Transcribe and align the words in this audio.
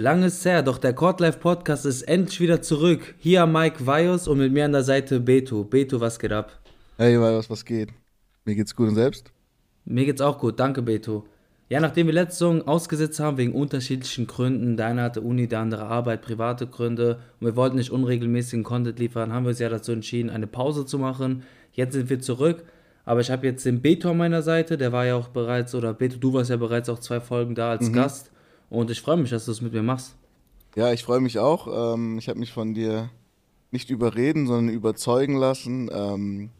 Lang 0.00 0.22
ist 0.22 0.44
her, 0.44 0.62
doch 0.62 0.78
der 0.78 0.92
Courtlife 0.92 1.40
Podcast 1.40 1.84
ist 1.84 2.02
endlich 2.02 2.38
wieder 2.38 2.62
zurück. 2.62 3.16
Hier 3.18 3.46
Mike 3.46 3.84
Vajos 3.84 4.28
und 4.28 4.38
mit 4.38 4.52
mir 4.52 4.64
an 4.64 4.70
der 4.70 4.84
Seite 4.84 5.18
Beto. 5.18 5.64
Beto, 5.64 6.00
was 6.00 6.20
geht 6.20 6.30
ab? 6.30 6.56
Hey, 6.98 7.20
was, 7.20 7.50
was 7.50 7.64
geht? 7.64 7.88
Mir 8.44 8.54
geht's 8.54 8.76
gut 8.76 8.90
und 8.90 8.94
selbst? 8.94 9.32
Mir 9.84 10.04
geht's 10.04 10.20
auch 10.20 10.38
gut, 10.38 10.60
danke 10.60 10.82
Beto. 10.82 11.26
Ja, 11.70 11.80
nachdem 11.80 12.06
wir 12.06 12.14
letzte 12.14 12.38
Saison 12.38 12.66
ausgesetzt 12.66 13.20
haben 13.20 13.36
wegen 13.36 13.52
unterschiedlichen 13.52 14.26
Gründen, 14.26 14.78
der 14.78 14.86
eine 14.86 15.02
hatte 15.02 15.20
Uni, 15.20 15.48
der 15.48 15.60
andere 15.60 15.84
Arbeit, 15.84 16.22
private 16.22 16.66
Gründe 16.66 17.20
und 17.40 17.46
wir 17.46 17.56
wollten 17.56 17.76
nicht 17.76 17.90
unregelmäßigen 17.90 18.64
Content 18.64 18.98
liefern, 18.98 19.32
haben 19.32 19.44
wir 19.44 19.50
uns 19.50 19.58
ja 19.58 19.68
dazu 19.68 19.92
entschieden, 19.92 20.30
eine 20.30 20.46
Pause 20.46 20.86
zu 20.86 20.98
machen. 20.98 21.42
Jetzt 21.72 21.92
sind 21.92 22.08
wir 22.08 22.20
zurück, 22.20 22.64
aber 23.04 23.20
ich 23.20 23.30
habe 23.30 23.46
jetzt 23.46 23.66
den 23.66 23.82
Beto 23.82 24.10
an 24.10 24.16
meiner 24.16 24.40
Seite, 24.40 24.78
der 24.78 24.92
war 24.92 25.04
ja 25.04 25.16
auch 25.16 25.28
bereits, 25.28 25.74
oder 25.74 25.92
Beto, 25.92 26.16
du 26.16 26.32
warst 26.32 26.48
ja 26.48 26.56
bereits 26.56 26.88
auch 26.88 27.00
zwei 27.00 27.20
Folgen 27.20 27.54
da 27.54 27.70
als 27.70 27.92
Gast 27.92 28.30
und 28.70 28.90
ich 28.90 29.02
freue 29.02 29.18
mich, 29.18 29.30
dass 29.30 29.44
du 29.44 29.52
es 29.52 29.60
mit 29.60 29.74
mir 29.74 29.82
machst. 29.82 30.16
Ja, 30.74 30.92
ich 30.92 31.02
freue 31.02 31.20
mich 31.20 31.38
auch. 31.38 31.94
Ähm, 31.94 32.18
ich 32.18 32.28
habe 32.28 32.38
mich 32.38 32.52
von 32.52 32.72
dir 32.72 33.10
nicht 33.70 33.90
überreden, 33.90 34.46
sondern 34.46 34.74
überzeugen 34.74 35.36
lassen, 35.36 35.90
ähm, 35.92 36.50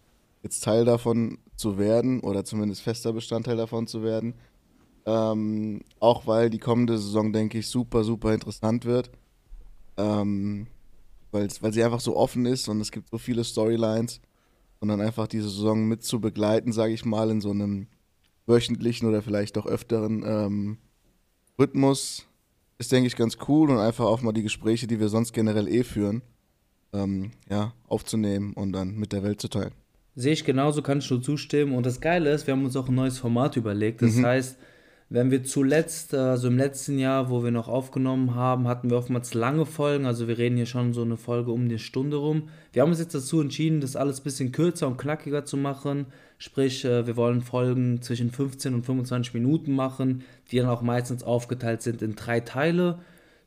jetzt 0.43 0.65
Teil 0.65 0.85
davon 0.85 1.39
zu 1.57 1.79
werden 1.79 2.21
oder 2.21 2.45
zumindest 2.45 2.83
fester 2.83 3.13
Bestandteil 3.13 3.57
davon 3.57 3.87
zu 3.87 4.03
werden. 4.03 4.35
Ähm, 5.09 5.81
auch 6.01 6.27
weil 6.27 6.51
die 6.51 6.59
kommende 6.59 6.99
Saison, 6.99 7.33
denke 7.33 7.59
ich, 7.59 7.69
super, 7.69 8.05
super 8.05 8.35
interessant 8.35 8.85
wird. 8.85 9.11
Ähm, 9.97 10.67
weil, 11.31 11.49
sie 11.51 11.83
einfach 11.83 12.01
so 12.01 12.15
offen 12.15 12.45
ist 12.45 12.69
und 12.69 12.81
es 12.83 12.93
gibt 12.93 13.09
so 13.09 13.17
viele 13.17 13.43
Storylines. 13.43 14.21
Und 14.81 14.89
dann 14.89 15.01
einfach 15.01 15.27
diese 15.27 15.49
Saison 15.49 15.89
mit 15.89 16.05
zu 16.05 16.21
begleiten, 16.21 16.73
sage 16.73 16.93
ich 16.93 17.07
mal, 17.07 17.31
in 17.31 17.41
so 17.41 17.51
einem 17.51 17.87
wöchentlichen 18.47 19.09
oder 19.09 19.23
vielleicht 19.23 19.57
auch 19.57 19.67
öfteren 19.67 20.23
ähm, 20.27 20.79
Rhythmus 21.59 22.27
ist, 22.77 22.93
denke 22.93 23.07
ich, 23.07 23.17
ganz 23.17 23.39
cool 23.49 23.71
und 23.71 23.79
einfach 23.79 24.05
auch 24.05 24.21
mal 24.21 24.33
die 24.33 24.43
Gespräche, 24.43 24.87
die 24.87 25.01
wir 25.01 25.09
sonst 25.09 25.33
generell 25.33 25.69
eh 25.69 25.85
führen, 25.85 26.23
ähm, 26.93 27.33
ja, 27.51 27.73
aufzunehmen 27.89 28.53
und 28.53 28.73
dann 28.73 28.95
mit 28.97 29.13
der 29.13 29.23
Welt 29.23 29.41
zu 29.41 29.49
teilen. 29.49 29.73
Sehe 30.15 30.33
ich 30.33 30.45
genauso, 30.45 30.83
kann 30.83 30.99
ich 30.99 31.11
nur 31.11 31.23
zustimmen. 31.23 31.75
Und 31.75 31.87
das 31.87 32.01
Geile 32.01 32.31
ist, 32.31 32.47
wir 32.47 32.53
haben 32.53 32.65
uns 32.65 32.77
auch 32.77 32.89
ein 32.89 32.95
neues 32.95 33.19
Format 33.19 33.57
überlegt. 33.57 34.03
Das 34.03 34.23
heißt, 34.23 34.59
wenn 35.11 35.31
wir 35.31 35.43
zuletzt, 35.43 36.13
also 36.15 36.49
im 36.49 36.59
letzten 36.59 36.99
Jahr, 36.99 37.31
wo 37.31 37.43
wir 37.43 37.51
noch 37.51 37.69
aufgenommen 37.69 38.35
haben, 38.35 38.69
hatten 38.69 38.91
wir 38.91 38.99
oftmals 38.99 39.33
lange 39.33 39.65
Folgen. 39.65 40.05
Also 40.05 40.29
wir 40.29 40.37
reden 40.37 40.57
hier 40.57 40.67
schon 40.67 40.93
so 40.93 41.01
eine 41.01 41.17
Folge 41.17 41.51
um 41.51 41.69
die 41.69 41.79
Stunde 41.79 42.19
rum. 42.19 42.51
Wir 42.75 42.83
haben 42.83 42.91
uns 42.91 42.99
jetzt 42.99 43.15
dazu 43.15 43.41
entschieden, 43.41 43.81
das 43.81 43.97
alles 43.97 44.21
ein 44.21 44.25
bisschen 44.25 44.53
kürzer 44.53 44.87
und 44.87 44.99
knackiger 44.99 45.47
zu 45.47 45.57
machen. 45.57 46.07
Sprich, 46.37 46.85
äh, 46.85 47.07
wir 47.07 47.17
wollen 47.17 47.41
Folgen 47.41 48.03
zwischen 48.03 48.31
15 48.31 48.75
und 48.75 48.85
25 48.85 49.33
Minuten 49.33 49.73
machen, 49.73 50.25
die 50.51 50.59
dann 50.59 50.69
auch 50.69 50.83
meistens 50.83 51.23
aufgeteilt 51.23 51.81
sind 51.81 52.03
in 52.03 52.15
drei 52.15 52.41
Teile. 52.41 52.99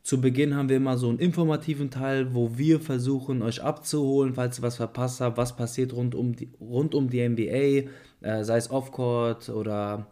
Zu 0.01 0.19
Beginn 0.19 0.55
haben 0.55 0.67
wir 0.67 0.77
immer 0.77 0.97
so 0.97 1.09
einen 1.09 1.19
informativen 1.19 1.91
Teil, 1.91 2.33
wo 2.33 2.57
wir 2.57 2.79
versuchen, 2.79 3.43
euch 3.43 3.61
abzuholen, 3.61 4.33
falls 4.33 4.57
ihr 4.57 4.63
was 4.63 4.77
verpasst 4.77 5.21
habt, 5.21 5.37
was 5.37 5.55
passiert 5.55 5.93
rund 5.93 6.15
um 6.15 6.35
die, 6.35 6.49
rund 6.59 6.95
um 6.95 7.07
die 7.07 7.27
NBA, 7.27 7.91
äh, 8.27 8.43
sei 8.43 8.57
es 8.57 8.71
Off-Court 8.71 9.49
oder 9.49 10.07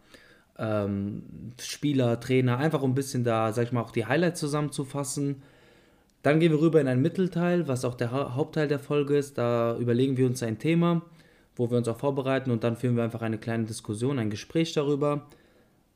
ähm, 0.59 1.23
Spieler, 1.59 2.19
Trainer, 2.19 2.57
einfach 2.57 2.81
um 2.81 2.91
ein 2.91 2.95
bisschen 2.95 3.23
da, 3.23 3.51
sag 3.53 3.63
ich 3.65 3.71
mal, 3.71 3.81
auch 3.81 3.91
die 3.91 4.05
Highlights 4.05 4.39
zusammenzufassen. 4.39 5.41
Dann 6.21 6.39
gehen 6.39 6.51
wir 6.51 6.59
rüber 6.61 6.81
in 6.81 6.87
einen 6.87 7.01
Mittelteil, 7.01 7.67
was 7.67 7.85
auch 7.85 7.95
der 7.95 8.11
Ha- 8.11 8.35
Hauptteil 8.35 8.67
der 8.67 8.79
Folge 8.79 9.17
ist. 9.17 9.37
Da 9.37 9.77
überlegen 9.77 10.17
wir 10.17 10.25
uns 10.27 10.43
ein 10.43 10.59
Thema, 10.59 11.01
wo 11.55 11.71
wir 11.71 11.77
uns 11.77 11.87
auch 11.87 11.97
vorbereiten 11.97 12.51
und 12.51 12.63
dann 12.63 12.75
führen 12.75 12.97
wir 12.97 13.03
einfach 13.03 13.21
eine 13.21 13.37
kleine 13.37 13.63
Diskussion, 13.65 14.19
ein 14.19 14.29
Gespräch 14.29 14.73
darüber. 14.73 15.27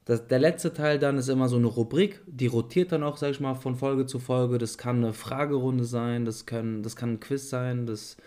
Das, 0.05 0.27
der 0.27 0.39
letzte 0.39 0.73
Teil 0.73 0.99
dann 0.99 1.17
ist 1.17 1.29
immer 1.29 1.47
so 1.47 1.55
eine 1.57 1.67
Rubrik, 1.67 2.21
die 2.27 2.47
rotiert 2.47 2.91
dann 2.91 3.03
auch, 3.03 3.17
sag 3.17 3.31
ich 3.31 3.39
mal, 3.39 3.53
von 3.53 3.75
Folge 3.75 4.05
zu 4.05 4.19
Folge. 4.19 4.57
Das 4.57 4.77
kann 4.77 4.97
eine 4.97 5.13
Fragerunde 5.13 5.85
sein, 5.85 6.25
das, 6.25 6.45
können, 6.45 6.83
das 6.83 6.95
kann 6.95 7.13
ein 7.13 7.19
Quiz 7.21 7.49
sein, 7.49 7.85
das 7.85 8.17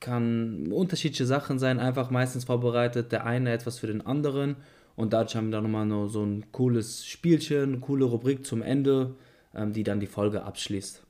kann 0.00 0.70
unterschiedliche 0.72 1.24
Sachen 1.24 1.58
sein, 1.58 1.80
einfach 1.80 2.10
meistens 2.10 2.44
vorbereitet, 2.44 3.12
der 3.12 3.24
eine 3.24 3.50
etwas 3.52 3.78
für 3.78 3.86
den 3.86 4.04
anderen. 4.04 4.56
Und 4.96 5.12
dadurch 5.12 5.36
haben 5.36 5.48
wir 5.48 5.52
dann 5.52 5.70
nochmal 5.70 6.08
so 6.08 6.24
ein 6.24 6.50
cooles 6.52 7.06
Spielchen, 7.06 7.62
eine 7.62 7.78
coole 7.78 8.06
Rubrik 8.06 8.46
zum 8.46 8.62
Ende, 8.62 9.14
ähm, 9.54 9.72
die 9.72 9.84
dann 9.84 10.00
die 10.00 10.06
Folge 10.06 10.42
abschließt. 10.42 11.02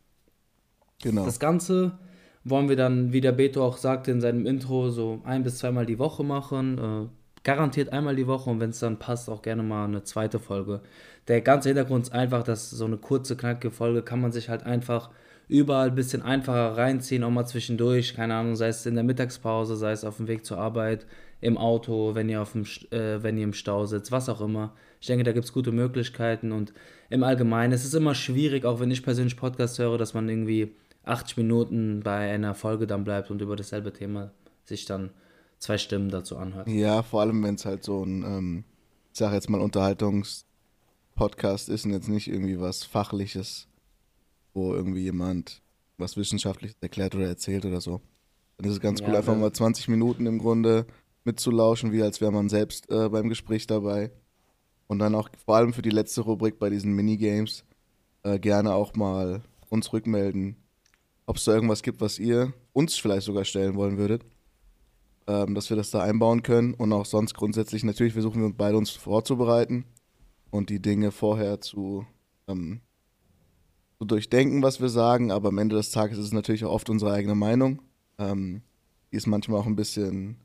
Genau. 1.03 1.25
Das 1.25 1.39
Ganze 1.39 1.99
wollen 2.45 2.69
wir 2.69 2.77
dann, 2.77 3.13
wie 3.13 3.21
der 3.21 3.33
Beto 3.33 3.65
auch 3.65 3.77
sagte 3.77 4.11
in 4.11 4.21
seinem 4.21 4.47
Intro, 4.47 4.91
so 4.91 5.21
ein 5.25 5.43
bis 5.43 5.59
zweimal 5.59 5.87
die 5.87 5.99
Woche 5.99 6.25
machen. 6.25 6.79
Äh, 6.79 7.09
garantiert 7.45 7.93
einmal 7.93 8.17
die 8.17 8.27
Woche 8.27 8.51
und 8.51 8.59
wenn 8.59 8.71
es 8.71 8.81
dann 8.81 8.99
passt, 8.99 9.31
auch 9.31 9.41
gerne 9.41 9.63
mal 9.63 9.85
eine 9.85 10.03
zweite 10.03 10.41
Folge. 10.41 10.81
Der 11.29 11.41
ganze 11.43 11.69
Hintergrund 11.69 12.07
ist 12.07 12.13
einfach, 12.13 12.43
dass 12.43 12.71
so 12.71 12.85
eine 12.85 12.97
kurze, 12.97 13.37
knackige 13.37 13.71
Folge 13.71 14.03
kann 14.03 14.21
man 14.21 14.33
sich 14.33 14.49
halt 14.49 14.65
einfach 14.65 15.11
überall 15.47 15.91
ein 15.91 15.95
bisschen 15.95 16.23
einfacher 16.23 16.77
reinziehen, 16.77 17.23
auch 17.23 17.31
mal 17.31 17.47
zwischendurch, 17.47 18.15
keine 18.15 18.35
Ahnung, 18.35 18.57
sei 18.57 18.67
es 18.67 18.85
in 18.85 18.97
der 18.97 19.05
Mittagspause, 19.05 19.77
sei 19.77 19.93
es 19.93 20.05
auf 20.05 20.17
dem 20.17 20.27
Weg 20.27 20.45
zur 20.45 20.59
Arbeit, 20.59 21.07
im 21.41 21.59
Auto, 21.59 22.15
wenn 22.15 22.29
ihr, 22.29 22.43
auf 22.43 22.53
dem, 22.53 22.65
äh, 22.91 23.23
wenn 23.23 23.37
ihr 23.37 23.45
im 23.45 23.53
Stau 23.53 23.87
sitzt, 23.87 24.13
was 24.13 24.29
auch 24.29 24.41
immer. 24.41 24.73
Ich 25.01 25.07
denke, 25.07 25.25
da 25.25 25.33
gibt 25.33 25.45
es 25.45 25.53
gute 25.53 25.73
Möglichkeiten 25.73 26.53
und 26.53 26.73
im 27.11 27.23
Allgemeinen, 27.23 27.73
es 27.73 27.85
ist 27.85 27.95
immer 27.95 28.15
schwierig, 28.15 28.65
auch 28.65 28.81
wenn 28.81 28.91
ich 28.91 29.03
persönlich 29.03 29.37
Podcast 29.37 29.79
höre, 29.79 29.99
dass 29.99 30.15
man 30.15 30.29
irgendwie 30.29 30.75
80 31.05 31.37
Minuten 31.37 32.01
bei 32.03 32.33
einer 32.33 32.55
Folge 32.55 32.87
dann 32.87 33.05
bleibt 33.05 33.31
und 33.31 33.41
über 33.43 33.57
dasselbe 33.57 33.93
Thema 33.93 34.31
sich 34.65 34.87
dann 34.87 35.11
zwei 35.59 35.79
Stimmen 35.79 36.11
dazu 36.11 36.37
anhört. 36.37 36.67
Ja, 36.67 37.03
vor 37.03 37.21
allem, 37.21 37.43
wenn 37.45 37.55
es 37.55 37.65
halt 37.65 37.85
so 37.85 38.05
ein, 38.05 38.25
ähm, 38.25 38.65
ich 39.13 39.19
sag 39.19 39.33
jetzt 39.33 39.49
mal, 39.51 39.61
Unterhaltungspodcast 39.61 41.69
ist 41.69 41.85
und 41.85 41.93
jetzt 41.93 42.09
nicht 42.09 42.29
irgendwie 42.29 42.61
was 42.61 42.85
Fachliches, 42.85 43.69
wo 44.55 44.75
irgendwie 44.75 45.03
jemand 45.03 45.63
was 45.99 46.17
Wissenschaftliches 46.17 46.77
erklärt 46.81 47.15
oder 47.15 47.27
erzählt 47.27 47.65
oder 47.65 47.81
so. 47.81 48.01
Dann 48.57 48.69
ist 48.69 48.75
es 48.75 48.81
ganz 48.81 49.01
Ja, 49.01 49.09
cool, 49.09 49.17
einfach 49.17 49.37
mal 49.37 49.53
20 49.53 49.89
Minuten 49.89 50.27
im 50.27 50.39
Grunde 50.39 50.87
mitzulauschen, 51.27 51.93
wie 51.93 52.03
als 52.03 52.21
wäre 52.21 52.33
man 52.33 52.49
selbst 52.49 52.91
äh, 52.91 53.09
beim 53.09 53.29
Gespräch 53.29 53.67
dabei. 53.67 54.11
Und 54.87 55.01
dann 55.01 55.15
auch 55.15 55.29
vor 55.45 55.57
allem 55.57 55.73
für 55.73 55.83
die 55.83 55.91
letzte 55.91 56.23
Rubrik 56.23 56.59
bei 56.59 56.71
diesen 56.71 56.93
Minigames 56.93 57.65
äh, 58.23 58.39
gerne 58.39 58.75
auch 58.75 58.95
mal 58.95 59.43
uns 59.69 59.93
rückmelden, 59.93 60.57
ob 61.27 61.37
es 61.37 61.45
da 61.45 61.55
irgendwas 61.55 61.83
gibt, 61.83 62.01
was 62.01 62.19
ihr 62.19 62.53
uns 62.73 62.97
vielleicht 62.97 63.27
sogar 63.27 63.45
stellen 63.45 63.75
wollen 63.75 63.99
würdet 63.99 64.25
ähm, 65.27 65.55
dass 65.55 65.71
wir 65.71 65.77
das 65.77 65.91
da 65.91 66.03
einbauen 66.03 66.43
können 66.43 66.75
und 66.75 66.93
auch 66.93 67.07
sonst 67.07 67.35
grundsätzlich 67.35 67.85
natürlich 67.85 68.13
versuchen 68.13 68.43
wir 68.43 68.53
beide 68.53 68.77
uns 68.77 68.91
vorzubereiten 68.91 69.85
und 70.51 70.71
die 70.71 70.81
Dinge 70.81 71.11
vorher 71.11 71.61
zu, 71.61 72.07
ähm, 72.49 72.81
zu 73.99 74.05
durchdenken, 74.05 74.63
was 74.63 74.81
wir 74.81 74.89
sagen, 74.89 75.33
aber 75.33 75.49
am 75.49 75.59
Ende 75.59 75.77
des 75.77 75.91
Tages 75.91 76.19
ist 76.19 76.27
es 76.27 76.33
natürlich 76.33 76.65
auch 76.65 76.73
oft 76.73 76.91
unsere 76.91 77.13
eigene 77.13 77.35
Meinung. 77.35 77.83
Ähm, 78.19 78.63
die 79.11 79.17
ist 79.17 79.27
manchmal 79.27 79.61
auch 79.61 79.67
ein 79.67 79.77
bisschen 79.77 80.37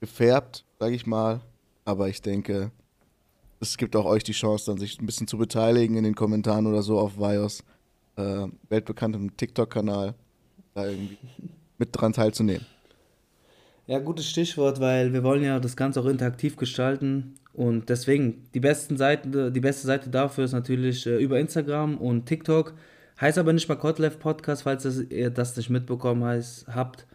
gefärbt, 0.00 0.64
sage 0.78 0.94
ich 0.94 1.06
mal, 1.06 1.40
aber 1.84 2.08
ich 2.08 2.22
denke, 2.22 2.70
es 3.60 3.76
gibt 3.76 3.96
auch 3.96 4.04
euch 4.04 4.22
die 4.22 4.32
Chance, 4.32 4.66
dann 4.66 4.78
sich 4.78 5.00
ein 5.00 5.06
bisschen 5.06 5.26
zu 5.26 5.38
beteiligen 5.38 5.96
in 5.96 6.04
den 6.04 6.14
Kommentaren 6.14 6.66
oder 6.66 6.82
so 6.82 6.98
auf 6.98 7.18
Vios, 7.18 7.64
äh, 8.16 8.46
weltbekanntem 8.68 9.36
TikTok-Kanal, 9.36 10.14
da 10.74 10.86
irgendwie 10.86 11.18
mit 11.78 11.88
dran 11.92 12.12
teilzunehmen. 12.12 12.66
Ja, 13.86 13.98
gutes 13.98 14.28
Stichwort, 14.28 14.80
weil 14.80 15.12
wir 15.12 15.22
wollen 15.24 15.42
ja 15.42 15.58
das 15.60 15.76
Ganze 15.76 16.00
auch 16.00 16.06
interaktiv 16.06 16.56
gestalten 16.56 17.36
und 17.54 17.88
deswegen 17.88 18.44
die 18.54 18.60
besten 18.60 18.96
Seiten, 18.96 19.52
die 19.52 19.60
beste 19.60 19.86
Seite 19.86 20.10
dafür 20.10 20.44
ist 20.44 20.52
natürlich 20.52 21.06
äh, 21.06 21.16
über 21.16 21.40
Instagram 21.40 21.96
und 21.96 22.26
TikTok. 22.26 22.74
Heißt 23.20 23.36
aber 23.36 23.52
nicht 23.52 23.68
mal 23.68 23.74
Kotlev 23.74 24.20
Podcast, 24.20 24.62
falls 24.62 24.84
ihr 24.84 25.30
das 25.30 25.56
nicht 25.56 25.70
mitbekommen 25.70 26.22
heißt, 26.22 26.68
habt. 26.68 27.07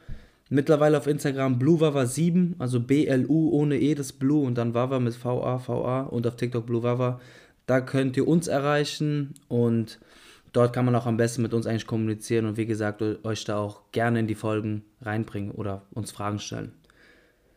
Mittlerweile 0.54 1.00
auf 1.00 1.08
Instagram 1.08 1.58
BlueWava7, 1.58 2.60
also 2.60 2.80
B-L-U 2.80 3.50
ohne 3.50 3.80
E, 3.80 3.96
das 3.96 4.14
Blue 4.14 4.46
und 4.46 4.56
dann 4.56 4.76
Wawa 4.76 5.00
mit 5.00 5.16
V-A-V-A 5.16 6.02
und 6.04 6.28
auf 6.28 6.36
TikTok 6.36 6.68
BlueWava. 6.68 7.20
Da 7.66 7.82
könnt 7.82 8.18
ihr 8.18 8.28
uns 8.28 8.48
erreichen 8.48 9.34
und 9.48 10.00
dort 10.52 10.72
kann 10.72 10.86
man 10.86 10.94
auch 10.94 11.08
am 11.08 11.18
besten 11.18 11.42
mit 11.42 11.56
uns 11.56 11.66
eigentlich 11.66 11.88
kommunizieren 11.88 12.46
und 12.46 12.58
wie 12.58 12.68
gesagt, 12.68 13.02
euch 13.02 13.46
da 13.46 13.58
auch 13.58 13.92
gerne 13.92 14.20
in 14.20 14.28
die 14.28 14.36
Folgen 14.36 14.84
reinbringen 15.02 15.50
oder 15.50 15.82
uns 15.90 16.12
Fragen 16.12 16.38
stellen. 16.38 16.72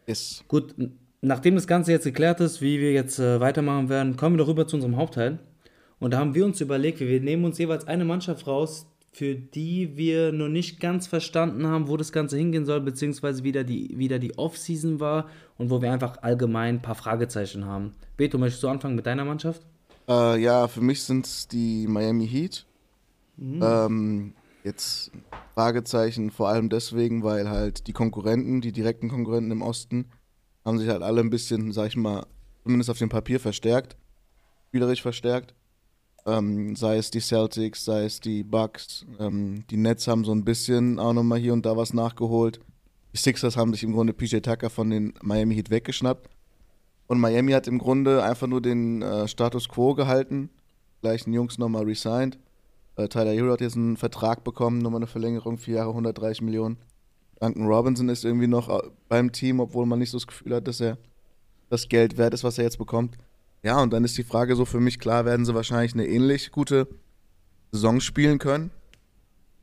Ist 0.06 0.48
Gut, 0.48 0.74
nachdem 1.20 1.54
das 1.54 1.66
Ganze 1.66 1.92
jetzt 1.92 2.04
geklärt 2.04 2.40
ist, 2.40 2.62
wie 2.62 2.80
wir 2.80 2.92
jetzt 2.92 3.18
äh, 3.18 3.40
weitermachen 3.40 3.90
werden, 3.90 4.16
kommen 4.16 4.36
wir 4.36 4.38
doch 4.38 4.48
rüber 4.48 4.66
zu 4.66 4.76
unserem 4.76 4.96
Hauptteil. 4.96 5.38
Und 5.98 6.14
da 6.14 6.18
haben 6.18 6.34
wir 6.34 6.46
uns 6.46 6.62
überlegt, 6.62 7.00
wir 7.00 7.20
nehmen 7.20 7.44
uns 7.44 7.58
jeweils 7.58 7.86
eine 7.86 8.06
Mannschaft 8.06 8.46
raus, 8.46 8.86
für 9.16 9.34
die 9.34 9.96
wir 9.96 10.30
noch 10.30 10.48
nicht 10.48 10.78
ganz 10.78 11.06
verstanden 11.06 11.66
haben, 11.66 11.88
wo 11.88 11.96
das 11.96 12.12
Ganze 12.12 12.36
hingehen 12.36 12.66
soll, 12.66 12.82
beziehungsweise 12.82 13.44
wieder 13.44 13.64
die, 13.64 13.96
wieder 13.96 14.18
die 14.18 14.36
Off-Season 14.36 15.00
war 15.00 15.30
und 15.56 15.70
wo 15.70 15.80
wir 15.80 15.90
einfach 15.90 16.22
allgemein 16.22 16.74
ein 16.74 16.82
paar 16.82 16.96
Fragezeichen 16.96 17.64
haben. 17.64 17.94
Beto, 18.18 18.36
möchtest 18.36 18.62
du 18.62 18.68
anfangen 18.68 18.94
mit 18.94 19.06
deiner 19.06 19.24
Mannschaft? 19.24 19.62
Äh, 20.06 20.42
ja, 20.42 20.68
für 20.68 20.82
mich 20.82 21.02
sind 21.02 21.24
es 21.24 21.48
die 21.48 21.86
Miami 21.86 22.28
Heat. 22.28 22.66
Ähm, 23.40 24.34
Jetzt 24.64 25.12
Fragezeichen, 25.54 26.30
vor 26.30 26.48
allem 26.48 26.68
deswegen, 26.68 27.22
weil 27.22 27.48
halt 27.48 27.86
die 27.86 27.94
Konkurrenten, 27.94 28.60
die 28.60 28.72
direkten 28.72 29.08
Konkurrenten 29.08 29.50
im 29.50 29.62
Osten, 29.62 30.10
haben 30.62 30.78
sich 30.78 30.90
halt 30.90 31.02
alle 31.02 31.22
ein 31.22 31.30
bisschen, 31.30 31.72
sag 31.72 31.86
ich 31.86 31.96
mal, 31.96 32.26
zumindest 32.64 32.90
auf 32.90 32.98
dem 32.98 33.08
Papier 33.08 33.40
verstärkt, 33.40 33.96
spielerisch 34.68 35.00
verstärkt. 35.00 35.54
Ähm, 36.26 36.74
sei 36.74 36.96
es 36.96 37.12
die 37.12 37.20
Celtics, 37.20 37.84
sei 37.84 38.04
es 38.04 38.20
die 38.20 38.42
Bucks, 38.42 39.06
ähm, 39.20 39.64
die 39.70 39.76
Nets 39.76 40.08
haben 40.08 40.24
so 40.24 40.32
ein 40.32 40.44
bisschen 40.44 40.98
auch 40.98 41.12
nochmal 41.12 41.38
hier 41.38 41.52
und 41.52 41.64
da 41.64 41.76
was 41.76 41.94
nachgeholt. 41.94 42.58
Die 43.12 43.18
Sixers 43.18 43.56
haben 43.56 43.72
sich 43.72 43.84
im 43.84 43.92
Grunde 43.92 44.12
PJ 44.12 44.38
Tucker 44.38 44.68
von 44.68 44.90
den 44.90 45.14
Miami 45.22 45.54
Heat 45.54 45.70
weggeschnappt. 45.70 46.28
Und 47.06 47.20
Miami 47.20 47.52
hat 47.52 47.68
im 47.68 47.78
Grunde 47.78 48.24
einfach 48.24 48.48
nur 48.48 48.60
den 48.60 49.02
äh, 49.02 49.28
Status 49.28 49.68
quo 49.68 49.94
gehalten. 49.94 50.50
Gleichen 51.00 51.32
Jungs 51.32 51.58
nochmal 51.58 51.84
resigned. 51.84 52.38
Äh, 52.96 53.08
Tyler 53.08 53.32
Hero 53.32 53.52
hat 53.52 53.60
jetzt 53.60 53.76
einen 53.76 53.96
Vertrag 53.96 54.42
bekommen, 54.42 54.78
nochmal 54.78 54.98
eine 54.98 55.06
Verlängerung, 55.06 55.58
vier 55.58 55.76
Jahre, 55.76 55.90
130 55.90 56.42
Millionen. 56.42 56.78
Duncan 57.40 57.66
Robinson 57.66 58.08
ist 58.08 58.24
irgendwie 58.24 58.48
noch 58.48 58.68
äh, 58.68 58.88
beim 59.08 59.30
Team, 59.30 59.60
obwohl 59.60 59.86
man 59.86 59.98
nicht 59.98 60.10
so 60.10 60.18
das 60.18 60.26
Gefühl 60.26 60.54
hat, 60.54 60.66
dass 60.66 60.80
er 60.80 60.98
das 61.70 61.88
Geld 61.88 62.16
wert 62.16 62.34
ist, 62.34 62.44
was 62.44 62.58
er 62.58 62.64
jetzt 62.64 62.78
bekommt. 62.78 63.16
Ja, 63.66 63.82
und 63.82 63.92
dann 63.92 64.04
ist 64.04 64.16
die 64.16 64.22
Frage 64.22 64.54
so 64.54 64.64
für 64.64 64.78
mich, 64.78 65.00
klar 65.00 65.24
werden 65.24 65.44
sie 65.44 65.52
wahrscheinlich 65.52 65.92
eine 65.92 66.06
ähnlich 66.06 66.52
gute 66.52 66.86
Saison 67.72 67.98
spielen 68.00 68.38
können. 68.38 68.70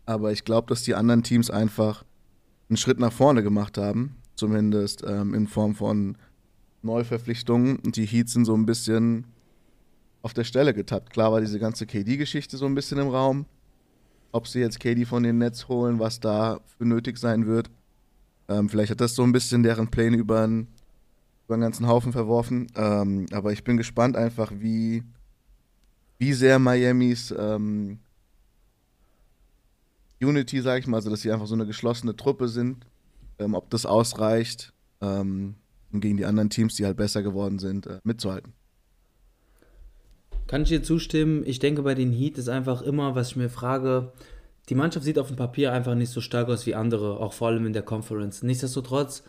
Aber 0.05 0.33
ich 0.33 0.43
glaube, 0.43 0.67
dass 0.67 0.83
die 0.83 0.93
anderen 0.93 1.23
Teams 1.23 1.49
einfach 1.49 2.03
einen 2.67 2.75
Schritt 2.75 2.99
nach 2.99 3.13
vorne 3.13 3.43
gemacht 3.43 3.77
haben. 3.77 4.17
Zumindest 4.35 5.05
ähm, 5.07 5.33
in 5.33 5.47
Form 5.47 5.73
von 5.73 6.17
Neuverpflichtungen. 6.81 7.77
Und 7.77 7.95
die 7.95 8.05
Heats 8.05 8.33
sind 8.33 8.43
so 8.43 8.53
ein 8.53 8.65
bisschen 8.65 9.23
auf 10.21 10.33
der 10.33 10.43
Stelle 10.43 10.73
getappt. 10.73 11.09
Klar 11.13 11.31
war 11.31 11.39
diese 11.39 11.57
ganze 11.59 11.85
KD-Geschichte 11.85 12.57
so 12.57 12.65
ein 12.65 12.75
bisschen 12.75 12.97
im 12.97 13.07
Raum. 13.07 13.45
Ob 14.33 14.49
sie 14.49 14.59
jetzt 14.59 14.81
KD 14.81 15.05
von 15.05 15.23
den 15.23 15.37
Nets 15.37 15.69
holen, 15.69 15.99
was 15.99 16.19
da 16.19 16.59
für 16.77 16.85
nötig 16.85 17.17
sein 17.17 17.47
wird. 17.47 17.71
Ähm, 18.49 18.67
vielleicht 18.67 18.91
hat 18.91 18.99
das 18.99 19.15
so 19.15 19.23
ein 19.23 19.31
bisschen 19.31 19.63
deren 19.63 19.87
Pläne 19.87 20.17
über 20.17 20.41
einen, 20.41 20.67
über 21.53 21.55
einen 21.55 21.71
ganzen 21.71 21.87
Haufen 21.87 22.11
verworfen. 22.11 22.67
Ähm, 22.75 23.27
aber 23.31 23.53
ich 23.53 23.63
bin 23.63 23.77
gespannt 23.77 24.17
einfach, 24.17 24.51
wie, 24.55 25.03
wie 26.17 26.33
sehr 26.33 26.57
Miamis 26.57 27.33
ähm, 27.37 27.99
Unity, 30.19 30.61
sag 30.61 30.79
ich 30.79 30.87
mal, 30.87 30.97
also 30.97 31.11
dass 31.11 31.21
sie 31.21 31.31
einfach 31.31 31.45
so 31.45 31.53
eine 31.53 31.67
geschlossene 31.67 32.15
Truppe 32.15 32.47
sind, 32.47 32.87
ähm, 33.37 33.53
ob 33.53 33.69
das 33.69 33.85
ausreicht, 33.85 34.73
ähm, 35.01 35.55
um 35.91 36.01
gegen 36.01 36.17
die 36.17 36.25
anderen 36.25 36.49
Teams, 36.49 36.75
die 36.75 36.85
halt 36.85 36.97
besser 36.97 37.21
geworden 37.21 37.59
sind, 37.59 37.85
äh, 37.85 37.99
mitzuhalten. 38.03 38.53
Kann 40.47 40.63
ich 40.63 40.69
dir 40.69 40.81
zustimmen? 40.81 41.43
Ich 41.45 41.59
denke, 41.59 41.83
bei 41.83 41.93
den 41.93 42.11
Heat 42.11 42.37
ist 42.39 42.49
einfach 42.49 42.81
immer, 42.81 43.13
was 43.15 43.29
ich 43.29 43.35
mir 43.35 43.49
frage, 43.49 44.11
die 44.69 44.75
Mannschaft 44.75 45.05
sieht 45.05 45.19
auf 45.19 45.27
dem 45.27 45.35
Papier 45.35 45.71
einfach 45.71 45.93
nicht 45.93 46.09
so 46.09 46.19
stark 46.19 46.47
aus 46.47 46.65
wie 46.65 46.73
andere, 46.73 47.19
auch 47.19 47.33
vor 47.33 47.49
allem 47.49 47.67
in 47.67 47.73
der 47.73 47.83
Conference. 47.83 48.41
Nichtsdestotrotz 48.41 49.23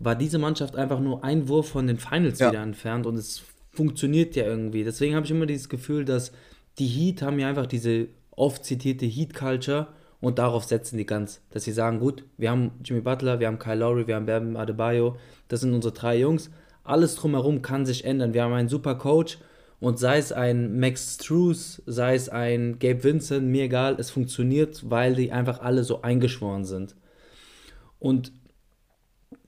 war 0.00 0.16
diese 0.16 0.38
Mannschaft 0.38 0.74
einfach 0.76 0.98
nur 0.98 1.22
ein 1.22 1.46
Wurf 1.48 1.68
von 1.68 1.86
den 1.86 1.98
Finals 1.98 2.38
Ja. 2.40 2.50
wieder 2.50 2.62
entfernt 2.62 3.06
und 3.06 3.16
es 3.16 3.42
funktioniert 3.70 4.34
ja 4.34 4.44
irgendwie. 4.44 4.82
Deswegen 4.82 5.14
habe 5.14 5.26
ich 5.26 5.30
immer 5.30 5.46
dieses 5.46 5.68
Gefühl, 5.68 6.04
dass 6.04 6.32
die 6.78 6.86
Heat 6.86 7.22
haben 7.22 7.38
ja 7.38 7.48
einfach 7.48 7.66
diese 7.66 8.08
oft 8.30 8.64
zitierte 8.64 9.06
Heat-Culture 9.06 9.88
und 10.20 10.38
darauf 10.38 10.64
setzen 10.64 10.96
die 10.96 11.06
ganz. 11.06 11.42
Dass 11.50 11.64
sie 11.64 11.72
sagen, 11.72 12.00
gut, 12.00 12.24
wir 12.38 12.50
haben 12.50 12.72
Jimmy 12.82 13.02
Butler, 13.02 13.38
wir 13.40 13.46
haben 13.46 13.58
Kyle 13.58 13.76
Lowry, 13.76 14.06
wir 14.06 14.16
haben 14.16 14.26
Bam 14.26 14.56
Adebayo, 14.56 15.16
das 15.48 15.60
sind 15.60 15.74
unsere 15.74 15.94
drei 15.94 16.18
Jungs. 16.18 16.50
Alles 16.82 17.14
drumherum 17.16 17.62
kann 17.62 17.84
sich 17.86 18.04
ändern. 18.04 18.32
Wir 18.34 18.42
haben 18.42 18.54
einen 18.54 18.68
super 18.68 18.94
Coach 18.94 19.38
und 19.80 19.98
sei 19.98 20.18
es 20.18 20.32
ein 20.32 20.80
Max 20.80 21.16
Struess, 21.20 21.82
sei 21.86 22.14
es 22.14 22.28
ein 22.28 22.78
Gabe 22.78 23.04
Vincent, 23.04 23.46
mir 23.46 23.64
egal, 23.64 23.96
es 23.98 24.10
funktioniert, 24.10 24.90
weil 24.90 25.14
die 25.14 25.30
einfach 25.30 25.60
alle 25.60 25.84
so 25.84 26.02
eingeschworen 26.02 26.64
sind. 26.64 26.96
Und 27.98 28.32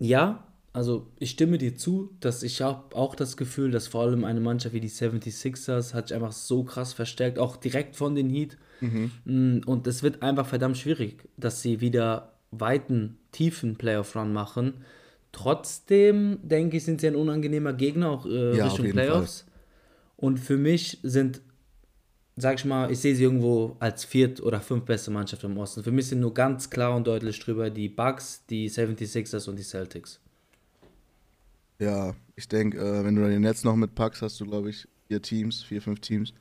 ja, 0.03 0.45
also 0.73 1.07
ich 1.19 1.31
stimme 1.31 1.59
dir 1.59 1.77
zu, 1.77 2.11
dass 2.21 2.43
ich 2.43 2.61
habe 2.61 2.97
auch 2.97 3.15
das 3.15 3.37
Gefühl, 3.37 3.71
dass 3.71 3.87
vor 3.87 4.03
allem 4.03 4.25
eine 4.25 4.41
Mannschaft 4.41 4.75
wie 4.75 4.81
die 4.81 4.91
76ers 4.91 5.95
hat 5.95 6.09
sich 6.09 6.15
einfach 6.15 6.33
so 6.33 6.65
krass 6.65 6.93
verstärkt, 6.93 7.39
auch 7.39 7.57
direkt 7.57 7.95
von 7.95 8.15
den 8.15 8.29
Heat. 8.31 8.57
Mm, 9.25 9.61
Und 9.65 9.87
es 9.87 10.03
wird 10.03 10.23
einfach 10.23 10.47
verdammt 10.47 10.77
schwierig, 10.79 11.29
dass 11.37 11.63
sie 11.63 11.81
wieder 11.81 12.33
weiten, 12.51 13.19
tiefen 13.31 13.77
Playoff-Run 13.77 14.33
machen. 14.33 14.75
Trotzdem, 15.31 16.39
denke 16.43 16.79
ich, 16.79 16.85
sind 16.85 17.01
sie 17.01 17.07
ein 17.07 17.17
unangenehmer 17.17 17.73
Gegner, 17.75 18.11
auch 18.11 18.27
äh, 18.27 18.57
Ja, 18.57 18.65
Richtung 18.67 18.91
Playoffs. 18.91 19.47
Und 20.17 20.39
für 20.39 20.57
mich 20.57 20.99
sind, 21.03 21.43
sag 22.37 22.59
ich 22.59 22.65
mal, 22.65 22.91
ich 22.91 22.99
sehe 22.99 23.15
sie 23.15 23.25
irgendwo 23.25 23.77
als 23.79 24.05
viert- 24.05 24.43
oder 24.43 24.61
fünftbeste 24.61 25.11
Mannschaft 25.11 25.45
im 25.45 25.57
Osten. 25.59 25.83
Für 25.83 25.93
mich 25.93 26.09
sind 26.09 26.21
nur 26.21 26.33
ganz 26.33 26.71
klar 26.71 26.97
und 26.97 27.07
deutlich 27.07 27.39
drüber 27.39 27.71
die 27.71 27.89
Bucks, 27.89 28.45
die 28.49 28.71
76ers 28.71 29.49
und 29.49 29.59
die 29.59 29.63
Celtics. 29.63 30.21
Ja, 31.79 32.15
ich 32.37 32.49
denke, 32.49 32.79
äh, 32.79 33.05
wenn 33.05 33.17
du 33.17 33.23
dann 33.23 33.31
den 33.31 33.43
Netz 33.43 33.65
noch 33.65 33.77
mitpackst, 33.77 34.23
hast 34.23 34.41
du, 34.41 34.47
glaube 34.47 34.71
ich, 34.71 34.89
vier 35.09 35.21
Teams, 35.21 35.63
vier, 35.63 35.83
fünf 35.83 36.01
Teams, 36.01 36.33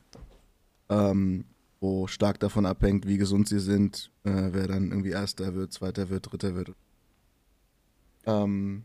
ähm, 0.90 1.46
wo 1.80 2.08
stark 2.08 2.40
davon 2.40 2.66
abhängt, 2.66 3.08
wie 3.08 3.18
gesund 3.18 3.50
sie 3.50 3.60
sind, 3.60 4.12
äh, 4.24 4.50
wer 4.52 4.68
dann 4.68 4.92
irgendwie 4.92 5.10
Erster 5.10 5.56
wird, 5.56 5.74
Zweiter 5.74 6.10
wird, 6.10 6.32
Dritter 6.32 6.56
wird. 6.56 6.74
Ähm, 8.26 8.84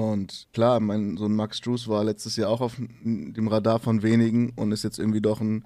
und 0.00 0.48
klar, 0.52 0.80
mein, 0.80 1.16
so 1.16 1.26
ein 1.26 1.34
Max 1.34 1.58
Struess 1.58 1.88
war 1.88 2.04
letztes 2.04 2.36
Jahr 2.36 2.50
auch 2.50 2.60
auf 2.60 2.76
dem 3.04 3.48
Radar 3.48 3.78
von 3.78 4.02
wenigen 4.02 4.50
und 4.56 4.72
ist 4.72 4.84
jetzt 4.84 4.98
irgendwie 4.98 5.20
doch 5.20 5.40
ein 5.40 5.64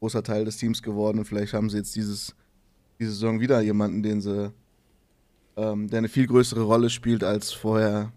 großer 0.00 0.22
Teil 0.22 0.44
des 0.44 0.56
Teams 0.56 0.82
geworden. 0.82 1.18
Und 1.18 1.24
vielleicht 1.24 1.52
haben 1.52 1.70
sie 1.70 1.78
jetzt 1.78 1.94
dieses, 1.96 2.34
diese 2.98 3.12
Saison 3.12 3.40
wieder 3.40 3.60
jemanden, 3.60 4.02
den 4.02 4.20
sie, 4.20 4.52
ähm, 5.56 5.88
der 5.88 5.98
eine 5.98 6.08
viel 6.08 6.26
größere 6.26 6.62
Rolle 6.62 6.90
spielt 6.90 7.24
als 7.24 7.52
vorher 7.52 8.12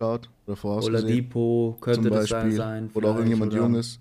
oder 0.00 0.20
vorausgesehen 0.54 1.04
Oladipo 1.04 1.76
könnte 1.80 2.02
zum 2.02 2.10
das 2.10 2.30
Beispiel. 2.30 2.52
sein. 2.52 2.90
oder 2.94 3.10
auch 3.10 3.16
irgendjemand 3.16 3.52
oder- 3.52 3.62
Junges. 3.62 3.98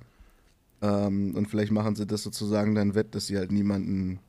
Ähm, 0.80 1.34
und 1.36 1.48
vielleicht 1.48 1.72
machen 1.72 1.96
sie 1.96 2.06
das 2.06 2.22
sozusagen 2.22 2.76
dann 2.76 2.94
wett, 2.94 3.16
dass 3.16 3.26
sie 3.28 3.38
halt 3.38 3.52
niemanden 3.52 4.20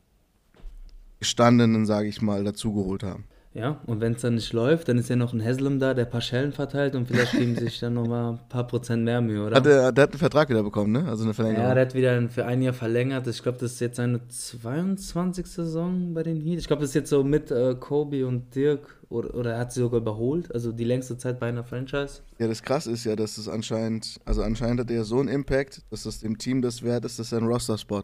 gestandenen, 1.19 1.85
sage 1.85 2.07
ich 2.07 2.21
mal, 2.23 2.43
dazugeholt 2.43 3.03
haben. 3.03 3.25
Ja, 3.55 3.81
und 3.87 3.99
wenn 3.99 4.13
es 4.13 4.21
dann 4.21 4.35
nicht 4.35 4.53
läuft, 4.53 4.89
dann 4.89 4.99
ist 4.99 5.09
ja 5.09 5.15
noch 5.15 5.33
ein 5.33 5.43
Haslam 5.43 5.79
da, 5.79 5.95
der 5.95 6.05
ein 6.05 6.11
paar 6.11 6.21
Schellen 6.21 6.51
verteilt 6.51 6.93
und 6.95 7.07
vielleicht 7.07 7.31
geben 7.31 7.55
sich 7.55 7.79
dann 7.79 7.95
nochmal 7.95 8.33
ein 8.33 8.39
paar 8.47 8.67
Prozent 8.67 9.03
mehr 9.03 9.21
Mühe, 9.21 9.43
oder? 9.47 9.55
Hat 9.55 9.65
der, 9.65 9.91
der 9.91 10.03
hat 10.03 10.11
einen 10.11 10.19
Vertrag 10.19 10.49
wieder 10.49 10.61
bekommen, 10.61 10.91
ne? 10.91 11.05
Also 11.09 11.23
eine 11.23 11.33
Verlängerung. 11.33 11.65
ja, 11.65 11.73
der 11.73 11.85
hat 11.87 11.95
wieder 11.95 12.29
für 12.29 12.45
ein 12.45 12.61
Jahr 12.61 12.73
verlängert. 12.73 13.25
Ich 13.25 13.41
glaube, 13.41 13.57
das 13.57 13.71
ist 13.73 13.79
jetzt 13.79 13.95
seine 13.97 14.21
22. 14.27 15.47
Saison 15.47 16.13
bei 16.13 16.21
den 16.21 16.39
Heat. 16.41 16.59
Ich 16.59 16.67
glaube, 16.67 16.81
das 16.81 16.91
ist 16.91 16.95
jetzt 16.95 17.09
so 17.09 17.23
mit 17.23 17.49
äh, 17.49 17.75
Kobe 17.79 18.27
und 18.27 18.53
Dirk 18.53 18.97
oder, 19.09 19.33
oder 19.33 19.53
er 19.53 19.59
hat 19.61 19.73
sie 19.73 19.79
sogar 19.79 19.99
überholt. 20.01 20.53
Also 20.53 20.71
die 20.71 20.83
längste 20.83 21.17
Zeit 21.17 21.39
bei 21.39 21.47
einer 21.47 21.63
Franchise. 21.63 22.21
Ja, 22.37 22.47
das 22.47 22.61
krass 22.61 22.85
ist 22.85 23.03
ja, 23.03 23.15
dass 23.15 23.39
es 23.39 23.47
anscheinend, 23.49 24.19
also 24.25 24.43
anscheinend 24.43 24.81
hat 24.81 24.91
er 24.91 25.03
so 25.03 25.19
einen 25.19 25.27
Impact, 25.27 25.81
dass 25.89 26.05
es 26.05 26.19
dem 26.19 26.37
Team 26.37 26.61
das 26.61 26.83
wert 26.83 27.03
ist, 27.03 27.17
dass 27.17 27.31
er 27.31 27.39
einen 27.39 27.47
Roster-Spot 27.47 28.03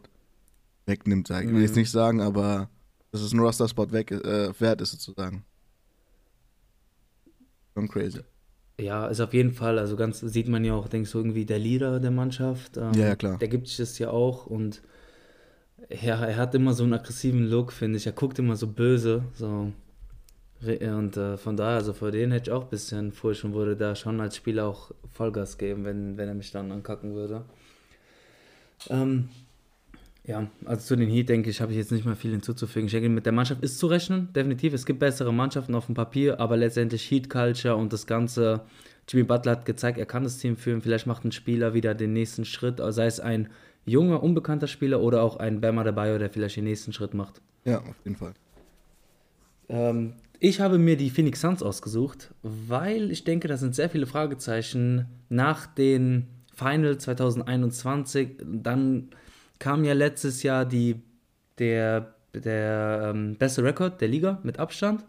wegnimmt. 0.87 1.29
Ich 1.29 1.35
will 1.37 1.45
Mhm. 1.53 1.61
jetzt 1.61 1.75
nicht 1.75 1.91
sagen, 1.91 2.19
aber 2.21 2.69
dass 3.15 3.21
es 3.21 3.31
einen 3.31 3.39
Roster-Spot 3.41 3.91
weg, 3.93 4.11
äh, 4.11 4.59
wert 4.59 4.81
ist 4.81 4.91
sozusagen. 4.91 5.45
Schon 7.73 7.87
crazy. 7.87 8.19
Ja, 8.77 9.07
ist 9.07 9.21
auf 9.21 9.33
jeden 9.33 9.53
Fall, 9.53 9.79
also 9.79 9.95
ganz 9.95 10.19
sieht 10.19 10.49
man 10.49 10.65
ja 10.65 10.73
auch, 10.73 10.89
denkst 10.89 11.11
du, 11.13 11.19
irgendwie 11.19 11.45
der 11.45 11.59
Leader 11.59 12.01
der 12.01 12.11
Mannschaft. 12.11 12.75
Ähm, 12.75 12.91
Ja, 12.93 13.07
ja, 13.07 13.15
klar. 13.15 13.37
Der 13.37 13.47
gibt 13.47 13.67
sich 13.67 13.77
das 13.77 13.97
ja 13.99 14.09
auch 14.09 14.47
und 14.47 14.81
ja, 15.89 16.25
er 16.25 16.35
hat 16.35 16.55
immer 16.55 16.73
so 16.73 16.83
einen 16.83 16.93
aggressiven 16.93 17.47
Look, 17.49 17.71
finde 17.71 17.97
ich. 17.97 18.05
Er 18.05 18.11
guckt 18.11 18.37
immer 18.37 18.57
so 18.57 18.67
böse, 18.67 19.23
so. 19.33 19.71
Und 20.61 21.17
äh, 21.17 21.37
von 21.37 21.55
daher, 21.55 21.75
also 21.75 21.93
vor 21.93 22.11
denen 22.11 22.31
hätte 22.33 22.49
ich 22.49 22.53
auch 22.53 22.63
ein 22.63 22.69
bisschen 22.69 23.11
Furcht 23.13 23.43
und 23.45 23.53
würde 23.53 23.77
da 23.77 23.95
schon 23.95 24.19
als 24.19 24.35
Spieler 24.35 24.65
auch 24.65 24.91
Vollgas 25.13 25.57
geben, 25.57 25.85
wenn, 25.85 26.17
wenn 26.17 26.27
er 26.27 26.33
mich 26.33 26.51
dann 26.51 26.71
ankacken 26.71 27.13
würde. 27.13 27.45
Ähm, 28.89 29.29
ja, 30.27 30.47
also 30.65 30.81
zu 30.81 30.95
den 30.95 31.09
Heat, 31.09 31.29
denke 31.29 31.49
ich, 31.49 31.61
habe 31.61 31.71
ich 31.71 31.77
jetzt 31.77 31.91
nicht 31.91 32.05
mehr 32.05 32.15
viel 32.15 32.31
hinzuzufügen. 32.31 32.87
Ich 32.87 32.93
denke, 32.93 33.09
mit 33.09 33.25
der 33.25 33.33
Mannschaft 33.33 33.63
ist 33.63 33.77
zu 33.77 33.87
rechnen, 33.87 34.29
definitiv. 34.33 34.73
Es 34.73 34.85
gibt 34.85 34.99
bessere 34.99 35.33
Mannschaften 35.33 35.75
auf 35.75 35.85
dem 35.85 35.95
Papier, 35.95 36.39
aber 36.39 36.57
letztendlich 36.57 37.09
Heat 37.09 37.29
Culture 37.29 37.75
und 37.75 37.93
das 37.93 38.07
Ganze. 38.07 38.61
Jimmy 39.07 39.23
Butler 39.23 39.51
hat 39.51 39.65
gezeigt, 39.65 39.99
er 39.99 40.07
kann 40.07 40.23
das 40.23 40.39
Team 40.39 40.57
führen. 40.57 40.81
Vielleicht 40.81 41.05
macht 41.05 41.25
ein 41.25 41.31
Spieler 41.31 41.75
wieder 41.75 41.93
den 41.93 42.13
nächsten 42.13 42.43
Schritt, 42.43 42.81
sei 42.89 43.05
es 43.05 43.19
ein 43.19 43.49
junger, 43.85 44.23
unbekannter 44.23 44.67
Spieler 44.67 44.99
oder 44.99 45.21
auch 45.21 45.37
ein 45.37 45.61
Bama 45.61 45.83
dabei, 45.83 46.17
der 46.17 46.31
vielleicht 46.31 46.55
den 46.55 46.63
nächsten 46.63 46.91
Schritt 46.91 47.13
macht. 47.13 47.39
Ja, 47.65 47.79
auf 47.79 47.95
jeden 48.03 48.17
Fall. 48.17 48.33
Ähm, 49.69 50.13
ich 50.39 50.59
habe 50.59 50.79
mir 50.79 50.97
die 50.97 51.11
Phoenix 51.11 51.41
Suns 51.41 51.61
ausgesucht, 51.61 52.33
weil 52.41 53.11
ich 53.11 53.23
denke, 53.23 53.47
da 53.47 53.57
sind 53.57 53.75
sehr 53.75 53.91
viele 53.91 54.07
Fragezeichen 54.07 55.05
nach 55.29 55.67
den 55.67 56.27
Finals 56.53 57.03
2021. 57.03 58.37
Dann 58.43 59.09
kam 59.59 59.83
ja 59.83 59.93
letztes 59.93 60.43
Jahr 60.43 60.65
die, 60.65 61.01
der, 61.59 62.15
der 62.33 63.11
ähm, 63.13 63.35
beste 63.35 63.63
Rekord 63.63 64.01
der 64.01 64.07
Liga 64.07 64.39
mit 64.43 64.59
Abstand. 64.59 65.03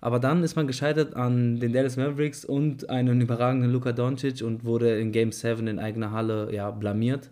Aber 0.00 0.18
dann 0.18 0.42
ist 0.42 0.56
man 0.56 0.66
gescheitert 0.66 1.14
an 1.14 1.60
den 1.60 1.72
Dallas 1.72 1.96
Mavericks 1.96 2.44
und 2.44 2.88
einen 2.88 3.20
überragenden 3.20 3.70
Luka 3.70 3.92
Doncic 3.92 4.42
und 4.42 4.64
wurde 4.64 4.98
in 4.98 5.12
Game 5.12 5.30
7 5.30 5.66
in 5.66 5.78
eigener 5.78 6.10
Halle 6.10 6.52
ja, 6.54 6.70
blamiert. 6.70 7.30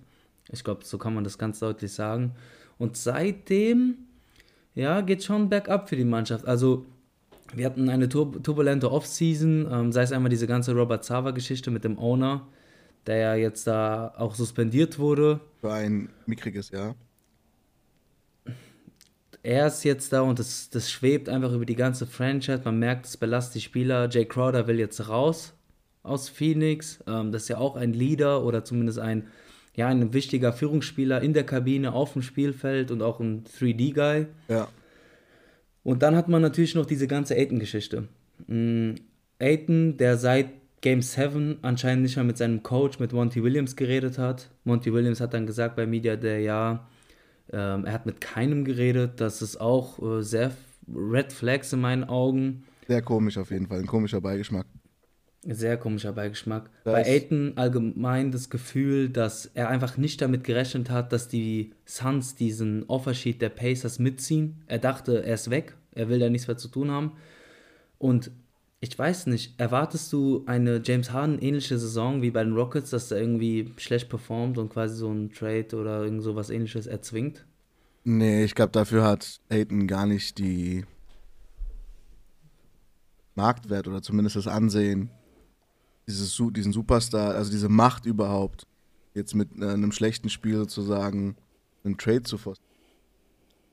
Ich 0.51 0.65
glaube, 0.65 0.85
so 0.85 0.99
kann 0.99 1.15
man 1.15 1.25
das 1.25 1.39
ganz 1.39 1.61
deutlich 1.61 1.93
sagen. 1.93 2.35
Und 2.79 2.97
seitdem, 2.97 3.97
ja, 4.75 5.01
geht 5.01 5.25
schon 5.25 5.49
bergab 5.49 5.89
für 5.89 5.97
die 5.97 6.05
Mannschaft. 6.05 6.47
Also, 6.47 6.85
wir 7.55 7.65
hatten 7.65 7.89
eine 7.89 8.11
tur 8.11 8.43
turbulente 8.43 8.93
Offseason, 8.93 9.67
ähm, 9.71 9.93
sei 9.93 10.03
es 10.03 10.13
einmal 10.13 10.29
diese 10.29 10.47
ganze 10.47 10.75
Robert 10.75 11.05
Sava-Geschichte 11.05 11.71
mit 11.71 11.85
dem 11.85 11.99
Owner, 11.99 12.47
der 13.07 13.17
ja 13.17 13.35
jetzt 13.35 13.67
da 13.67 14.15
auch 14.17 14.35
suspendiert 14.35 14.99
wurde. 14.99 15.41
Für 15.61 15.73
ein 15.73 16.09
mickriges 16.27 16.71
Jahr. 16.71 16.95
Er 19.43 19.69
ist 19.69 19.85
jetzt 19.85 20.13
da 20.13 20.23
und 20.23 20.39
das, 20.39 20.69
das 20.71 20.91
schwebt 20.91 21.29
einfach 21.29 21.53
über 21.53 21.65
die 21.65 21.77
ganze 21.77 22.07
Franchise. 22.07 22.63
Man 22.65 22.79
merkt, 22.79 23.07
es 23.07 23.17
belastet 23.17 23.57
die 23.57 23.61
Spieler. 23.61 24.09
Jay 24.11 24.25
Crowder 24.25 24.67
will 24.67 24.79
jetzt 24.79 25.09
raus 25.09 25.55
aus 26.03 26.29
Phoenix. 26.29 27.03
Ähm, 27.07 27.33
das 27.33 27.43
ist 27.43 27.49
ja 27.49 27.59
auch 27.59 27.77
ein 27.77 27.93
Leader 27.93 28.45
oder 28.45 28.65
zumindest 28.65 28.99
ein, 28.99 29.29
ja, 29.77 29.89
ein 29.89 30.13
wichtiger 30.13 30.53
Führungsspieler 30.53 31.23
in 31.23 31.35
der 31.35 31.45
Kabine, 31.45 31.93
auf 31.93 32.15
dem 32.15 32.23
Spielfeld 32.23 32.91
und 32.91 33.03
auch 33.03 33.21
ein 33.21 33.45
3D-Guy. 33.45 34.27
Ja. 34.49 34.69
Und 35.85 36.03
dann 36.03 36.17
hat 36.17 36.29
man 36.29 36.43
natürlich 36.43 36.75
noch 36.75 36.87
diese 36.87 37.07
ganze 37.07 37.35
Aiton-Geschichte. 37.35 38.09
Mm, 38.47 38.95
Aiton, 39.39 39.97
der 39.97 40.17
seit 40.17 40.49
Game 40.81 41.03
7 41.03 41.59
anscheinend 41.63 42.03
nicht 42.03 42.17
mehr 42.17 42.25
mit 42.25 42.39
seinem 42.39 42.63
Coach, 42.63 42.99
mit 42.99 43.13
Monty 43.13 43.43
Williams 43.43 43.77
geredet 43.77 44.19
hat. 44.19 44.51
Monty 44.65 44.93
Williams 44.93 45.21
hat 45.21 45.35
dann 45.35 45.47
gesagt 45.47 45.77
bei 45.77 45.87
Media 45.87 46.17
Day, 46.17 46.45
ja, 46.45 46.87
ähm, 47.53 47.85
er 47.85 47.93
hat 47.93 48.07
mit 48.07 48.21
keinem 48.21 48.65
geredet. 48.65 49.21
Das 49.21 49.43
ist 49.43 49.61
auch 49.61 50.01
äh, 50.03 50.23
sehr 50.23 50.53
Red 50.89 51.33
Flags 51.33 51.73
in 51.73 51.81
meinen 51.81 52.05
Augen. 52.05 52.65
Sehr 52.87 53.03
komisch 53.03 53.37
auf 53.39 53.51
jeden 53.51 53.67
Fall, 53.67 53.81
ein 53.81 53.87
komischer 53.87 54.21
Beigeschmack. 54.21 54.67
Sehr 55.47 55.77
komischer 55.77 56.13
Beigeschmack. 56.13 56.69
Da 56.85 56.93
Bei 56.93 57.07
Aiton 57.07 57.53
allgemein 57.57 58.33
das 58.33 58.51
Gefühl, 58.51 59.09
dass 59.09 59.47
er 59.47 59.69
einfach 59.69 59.97
nicht 59.97 60.21
damit 60.21 60.45
gerechnet 60.45 60.91
hat, 60.91 61.13
dass 61.13 61.29
die 61.29 61.75
Suns 61.85 62.35
diesen 62.35 62.85
Offersheet 62.89 63.41
der 63.41 63.51
Pacers 63.51 63.99
mitziehen. 63.99 64.63
Er 64.67 64.79
dachte, 64.79 65.25
er 65.25 65.35
ist 65.35 65.49
weg, 65.49 65.77
er 65.93 66.09
will 66.09 66.19
da 66.19 66.29
nichts 66.29 66.49
mehr 66.49 66.57
zu 66.57 66.69
tun 66.69 66.91
haben. 66.91 67.13
Und 67.99 68.31
ich 68.81 68.97
weiß 68.97 69.27
nicht, 69.27 69.59
erwartest 69.59 70.13
du 70.13 70.45
eine 70.47 70.81
James 70.85 71.11
Harden 71.11 71.41
ähnliche 71.41 71.79
Saison 71.79 72.23
wie 72.23 72.31
bei 72.31 72.45
den 72.45 72.55
Rockets, 72.55 72.91
dass 72.91 73.11
er 73.11 73.21
irgendwie 73.21 73.73
schlecht 73.77 74.09
performt 74.09 74.57
und 74.57 74.71
quasi 74.71 74.97
so 74.97 75.11
ein 75.11 75.33
Trade 75.33 75.77
oder 75.77 76.05
irgend 76.05 76.23
sowas 76.23 76.51
ähnliches 76.51 76.87
erzwingt? 76.87 77.45
Nee, 78.05 78.45
ich 78.45 78.55
glaube, 78.55 78.71
dafür 78.71 79.05
hat 79.05 79.41
Aiton 79.49 79.89
gar 79.89 80.07
nicht 80.07 80.39
die 80.39 80.85
Marktwert 83.35 83.89
oder 83.89 84.01
zumindest 84.01 84.37
das 84.37 84.47
Ansehen, 84.47 85.11
dieses, 86.07 86.41
diesen 86.53 86.73
Superstar, 86.73 87.35
also 87.35 87.51
diese 87.51 87.69
Macht 87.69 88.07
überhaupt, 88.07 88.67
jetzt 89.15 89.35
mit 89.35 89.51
äh, 89.61 89.71
einem 89.71 89.93
schlechten 89.93 90.29
Spiel 90.29 90.57
sozusagen 90.57 91.37
einen 91.85 91.99
Trade 91.99 92.23
zu 92.23 92.39
forcieren. 92.39 92.67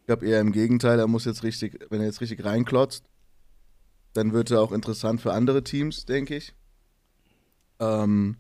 Ich 0.02 0.08
glaube 0.08 0.28
eher 0.28 0.42
im 0.42 0.52
Gegenteil, 0.52 1.00
er 1.00 1.08
muss 1.08 1.26
jetzt 1.26 1.44
richtig, 1.44 1.80
wenn 1.90 2.02
er 2.02 2.08
jetzt 2.08 2.22
richtig 2.22 2.44
reinklotzt, 2.44 3.06
dann 4.16 4.34
wird 4.34 4.50
er 4.52 4.62
auch 4.62 4.72
interessant 4.72 5.22
für 5.22 5.34
andere 5.34 5.64
Teams, 5.64 6.06
denke 6.06 6.36
ich. 6.38 6.56
Ähm, 7.80 8.38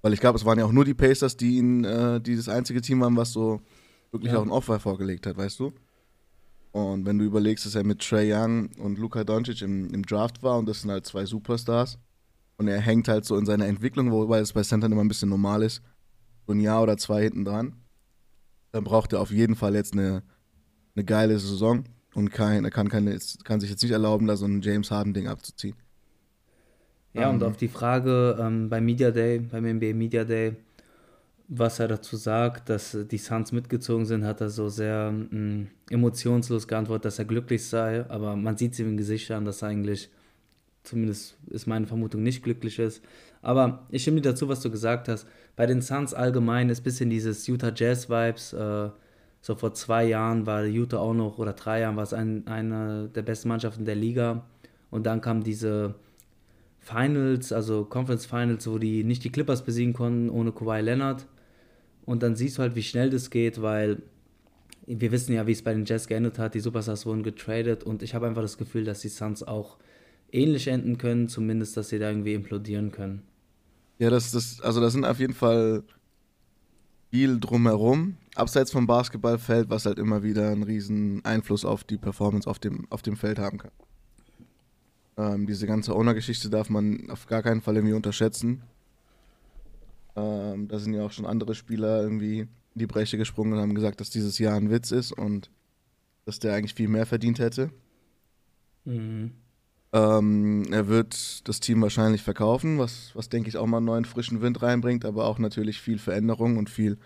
weil 0.00 0.12
ich 0.12 0.20
glaube, 0.20 0.38
es 0.38 0.44
waren 0.44 0.58
ja 0.58 0.64
auch 0.64 0.72
nur 0.72 0.84
die 0.84 0.94
Pacers, 0.94 1.36
die 1.36 1.58
ihn, 1.58 1.84
äh, 1.84 2.20
die 2.20 2.34
das 2.34 2.48
einzige 2.48 2.80
Team 2.80 3.00
waren, 3.00 3.16
was 3.16 3.32
so 3.32 3.60
wirklich 4.10 4.32
Ja. 4.32 4.38
auch 4.38 4.42
ein 4.42 4.50
Offer 4.50 4.80
vorgelegt 4.80 5.26
hat, 5.26 5.36
weißt 5.36 5.60
du? 5.60 5.72
Und 6.72 7.04
wenn 7.04 7.18
du 7.18 7.24
überlegst, 7.26 7.66
dass 7.66 7.74
er 7.74 7.84
mit 7.84 8.00
Trey 8.00 8.32
Young 8.32 8.70
und 8.78 8.98
Luka 8.98 9.24
Doncic 9.24 9.60
im, 9.60 9.92
im 9.92 10.04
Draft 10.06 10.42
war 10.42 10.58
und 10.58 10.66
das 10.66 10.80
sind 10.80 10.90
halt 10.90 11.04
zwei 11.04 11.26
Superstars 11.26 11.98
und 12.56 12.68
er 12.68 12.80
hängt 12.80 13.08
halt 13.08 13.26
so 13.26 13.36
in 13.36 13.44
seiner 13.44 13.66
Entwicklung, 13.66 14.10
wobei 14.10 14.38
es 14.38 14.54
bei 14.54 14.62
Centern 14.62 14.92
immer 14.92 15.04
ein 15.04 15.08
bisschen 15.08 15.28
normal 15.28 15.62
ist, 15.62 15.82
so 16.46 16.52
ein 16.54 16.60
Jahr 16.60 16.82
oder 16.82 16.96
zwei 16.96 17.24
hinten 17.24 17.44
dran, 17.44 17.76
dann 18.70 18.84
braucht 18.84 19.12
er 19.12 19.20
auf 19.20 19.30
jeden 19.30 19.54
Fall 19.54 19.74
jetzt 19.74 19.92
eine, 19.92 20.22
eine 20.96 21.04
geile 21.04 21.38
Saison 21.38 21.84
und 22.14 22.30
kein, 22.30 22.64
er 22.64 22.70
kann, 22.70 22.88
keine, 22.88 23.18
kann 23.44 23.60
sich 23.60 23.70
jetzt 23.70 23.82
nicht 23.82 23.92
erlauben, 23.92 24.26
da 24.26 24.36
so 24.36 24.46
ein 24.46 24.62
James 24.62 24.90
Harden-Ding 24.90 25.28
abzuziehen. 25.28 25.76
Ja, 27.14 27.28
und 27.30 27.42
Ähm. 27.42 27.42
auf 27.42 27.56
die 27.56 27.68
Frage 27.68 28.38
ähm, 28.40 28.68
beim 28.70 28.84
Media 28.84 29.10
Day, 29.10 29.38
beim 29.40 29.64
NBA 29.66 29.92
Media 29.94 30.24
Day, 30.24 30.56
was 31.48 31.78
er 31.80 31.88
dazu 31.88 32.16
sagt, 32.16 32.68
dass 32.70 32.96
die 33.10 33.18
Suns 33.18 33.52
mitgezogen 33.52 34.06
sind, 34.06 34.24
hat 34.24 34.40
er 34.40 34.50
so 34.50 34.68
sehr 34.68 35.12
mh, 35.12 35.66
emotionslos 35.90 36.68
geantwortet, 36.68 37.06
dass 37.06 37.18
er 37.18 37.26
glücklich 37.26 37.66
sei. 37.66 38.08
Aber 38.10 38.36
man 38.36 38.56
sieht 38.56 38.74
es 38.74 38.80
ihm 38.80 38.88
im 38.90 38.96
Gesicht 38.98 39.30
an, 39.32 39.44
dass 39.44 39.62
er 39.62 39.68
eigentlich, 39.68 40.10
zumindest 40.84 41.36
ist 41.48 41.66
meine 41.66 41.86
Vermutung, 41.86 42.22
nicht 42.22 42.42
glücklich 42.44 42.78
ist. 42.78 43.02
Aber 43.42 43.86
ich 43.90 44.02
stimme 44.02 44.20
dir 44.22 44.30
dazu, 44.30 44.48
was 44.48 44.60
du 44.60 44.70
gesagt 44.70 45.08
hast. 45.08 45.26
Bei 45.56 45.66
den 45.66 45.82
Suns 45.82 46.14
allgemein 46.14 46.70
ist 46.70 46.80
ein 46.82 46.84
bisschen 46.84 47.10
dieses 47.10 47.46
Utah 47.48 47.72
Jazz-Vibes. 47.74 48.54
Äh, 48.54 48.90
so 49.42 49.56
vor 49.56 49.74
zwei 49.74 50.04
Jahren 50.04 50.46
war 50.46 50.64
Utah 50.64 50.98
auch 50.98 51.14
noch, 51.14 51.38
oder 51.38 51.52
drei 51.52 51.80
Jahren 51.80 51.96
war 51.96 52.04
es 52.04 52.14
ein, 52.14 52.46
eine 52.46 53.08
der 53.08 53.22
besten 53.22 53.48
Mannschaften 53.48 53.84
der 53.84 53.96
Liga. 53.96 54.46
Und 54.88 55.04
dann 55.04 55.20
kam 55.20 55.42
diese 55.42 55.96
Finals, 56.78 57.52
also 57.52 57.84
Conference 57.84 58.24
Finals, 58.24 58.68
wo 58.68 58.78
die 58.78 59.02
nicht 59.02 59.24
die 59.24 59.30
Clippers 59.30 59.64
besiegen 59.64 59.94
konnten 59.94 60.30
ohne 60.30 60.52
Kawhi 60.52 60.80
Leonard. 60.80 61.26
Und 62.06 62.22
dann 62.22 62.36
siehst 62.36 62.58
du 62.58 62.62
halt, 62.62 62.76
wie 62.76 62.84
schnell 62.84 63.10
das 63.10 63.30
geht, 63.30 63.60
weil 63.60 64.02
wir 64.86 65.10
wissen 65.10 65.32
ja, 65.32 65.44
wie 65.46 65.52
es 65.52 65.62
bei 65.62 65.74
den 65.74 65.86
Jazz 65.86 66.06
geendet 66.06 66.38
hat. 66.38 66.54
Die 66.54 66.60
Superstars 66.60 67.04
wurden 67.04 67.24
getradet 67.24 67.82
und 67.82 68.04
ich 68.04 68.14
habe 68.14 68.28
einfach 68.28 68.42
das 68.42 68.58
Gefühl, 68.58 68.84
dass 68.84 69.00
die 69.00 69.08
Suns 69.08 69.42
auch 69.42 69.76
ähnlich 70.30 70.68
enden 70.68 70.98
können, 70.98 71.28
zumindest, 71.28 71.76
dass 71.76 71.88
sie 71.88 71.98
da 71.98 72.08
irgendwie 72.08 72.34
implodieren 72.34 72.92
können. 72.92 73.22
Ja, 73.98 74.08
das, 74.08 74.30
das, 74.30 74.60
also 74.60 74.80
da 74.80 74.88
sind 74.88 75.04
auf 75.04 75.18
jeden 75.18 75.34
Fall 75.34 75.82
viel 77.12 77.38
drumherum, 77.38 78.16
abseits 78.36 78.72
vom 78.72 78.86
Basketballfeld, 78.86 79.68
was 79.68 79.84
halt 79.84 79.98
immer 79.98 80.22
wieder 80.22 80.50
einen 80.50 80.62
riesen 80.62 81.22
Einfluss 81.26 81.66
auf 81.66 81.84
die 81.84 81.98
Performance 81.98 82.48
auf 82.48 82.58
dem, 82.58 82.86
auf 82.88 83.02
dem 83.02 83.16
Feld 83.16 83.38
haben 83.38 83.58
kann. 83.58 83.70
Ähm, 85.18 85.46
diese 85.46 85.66
ganze 85.66 85.94
Owner-Geschichte 85.94 86.48
darf 86.48 86.70
man 86.70 87.10
auf 87.10 87.26
gar 87.26 87.42
keinen 87.42 87.60
Fall 87.60 87.76
irgendwie 87.76 87.94
unterschätzen. 87.94 88.62
Ähm, 90.16 90.68
da 90.68 90.78
sind 90.78 90.94
ja 90.94 91.04
auch 91.04 91.12
schon 91.12 91.26
andere 91.26 91.54
Spieler 91.54 92.02
irgendwie 92.02 92.40
in 92.40 92.48
die 92.78 92.86
Breche 92.86 93.18
gesprungen 93.18 93.52
und 93.52 93.60
haben 93.60 93.74
gesagt, 93.74 94.00
dass 94.00 94.08
dieses 94.08 94.38
Jahr 94.38 94.56
ein 94.56 94.70
Witz 94.70 94.90
ist 94.90 95.12
und 95.12 95.50
dass 96.24 96.38
der 96.38 96.54
eigentlich 96.54 96.74
viel 96.74 96.88
mehr 96.88 97.04
verdient 97.04 97.40
hätte. 97.40 97.68
Mhm. 98.86 99.32
Ähm, 99.92 100.72
er 100.72 100.88
wird 100.88 101.46
das 101.46 101.60
Team 101.60 101.82
wahrscheinlich 101.82 102.22
verkaufen, 102.22 102.78
was, 102.78 103.10
was 103.14 103.28
denke 103.28 103.50
ich 103.50 103.58
auch 103.58 103.66
mal 103.66 103.76
einen 103.76 103.86
neuen 103.86 104.04
frischen 104.06 104.40
Wind 104.40 104.62
reinbringt, 104.62 105.04
aber 105.04 105.26
auch 105.26 105.38
natürlich 105.38 105.80
viel 105.80 105.98
Veränderung 105.98 106.56
und 106.56 106.70
viel. 106.70 106.98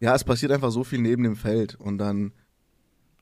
Ja, 0.00 0.14
es 0.14 0.24
passiert 0.24 0.50
einfach 0.50 0.72
so 0.72 0.82
viel 0.82 1.00
neben 1.00 1.22
dem 1.22 1.36
Feld 1.36 1.76
und 1.76 1.98
dann 1.98 2.32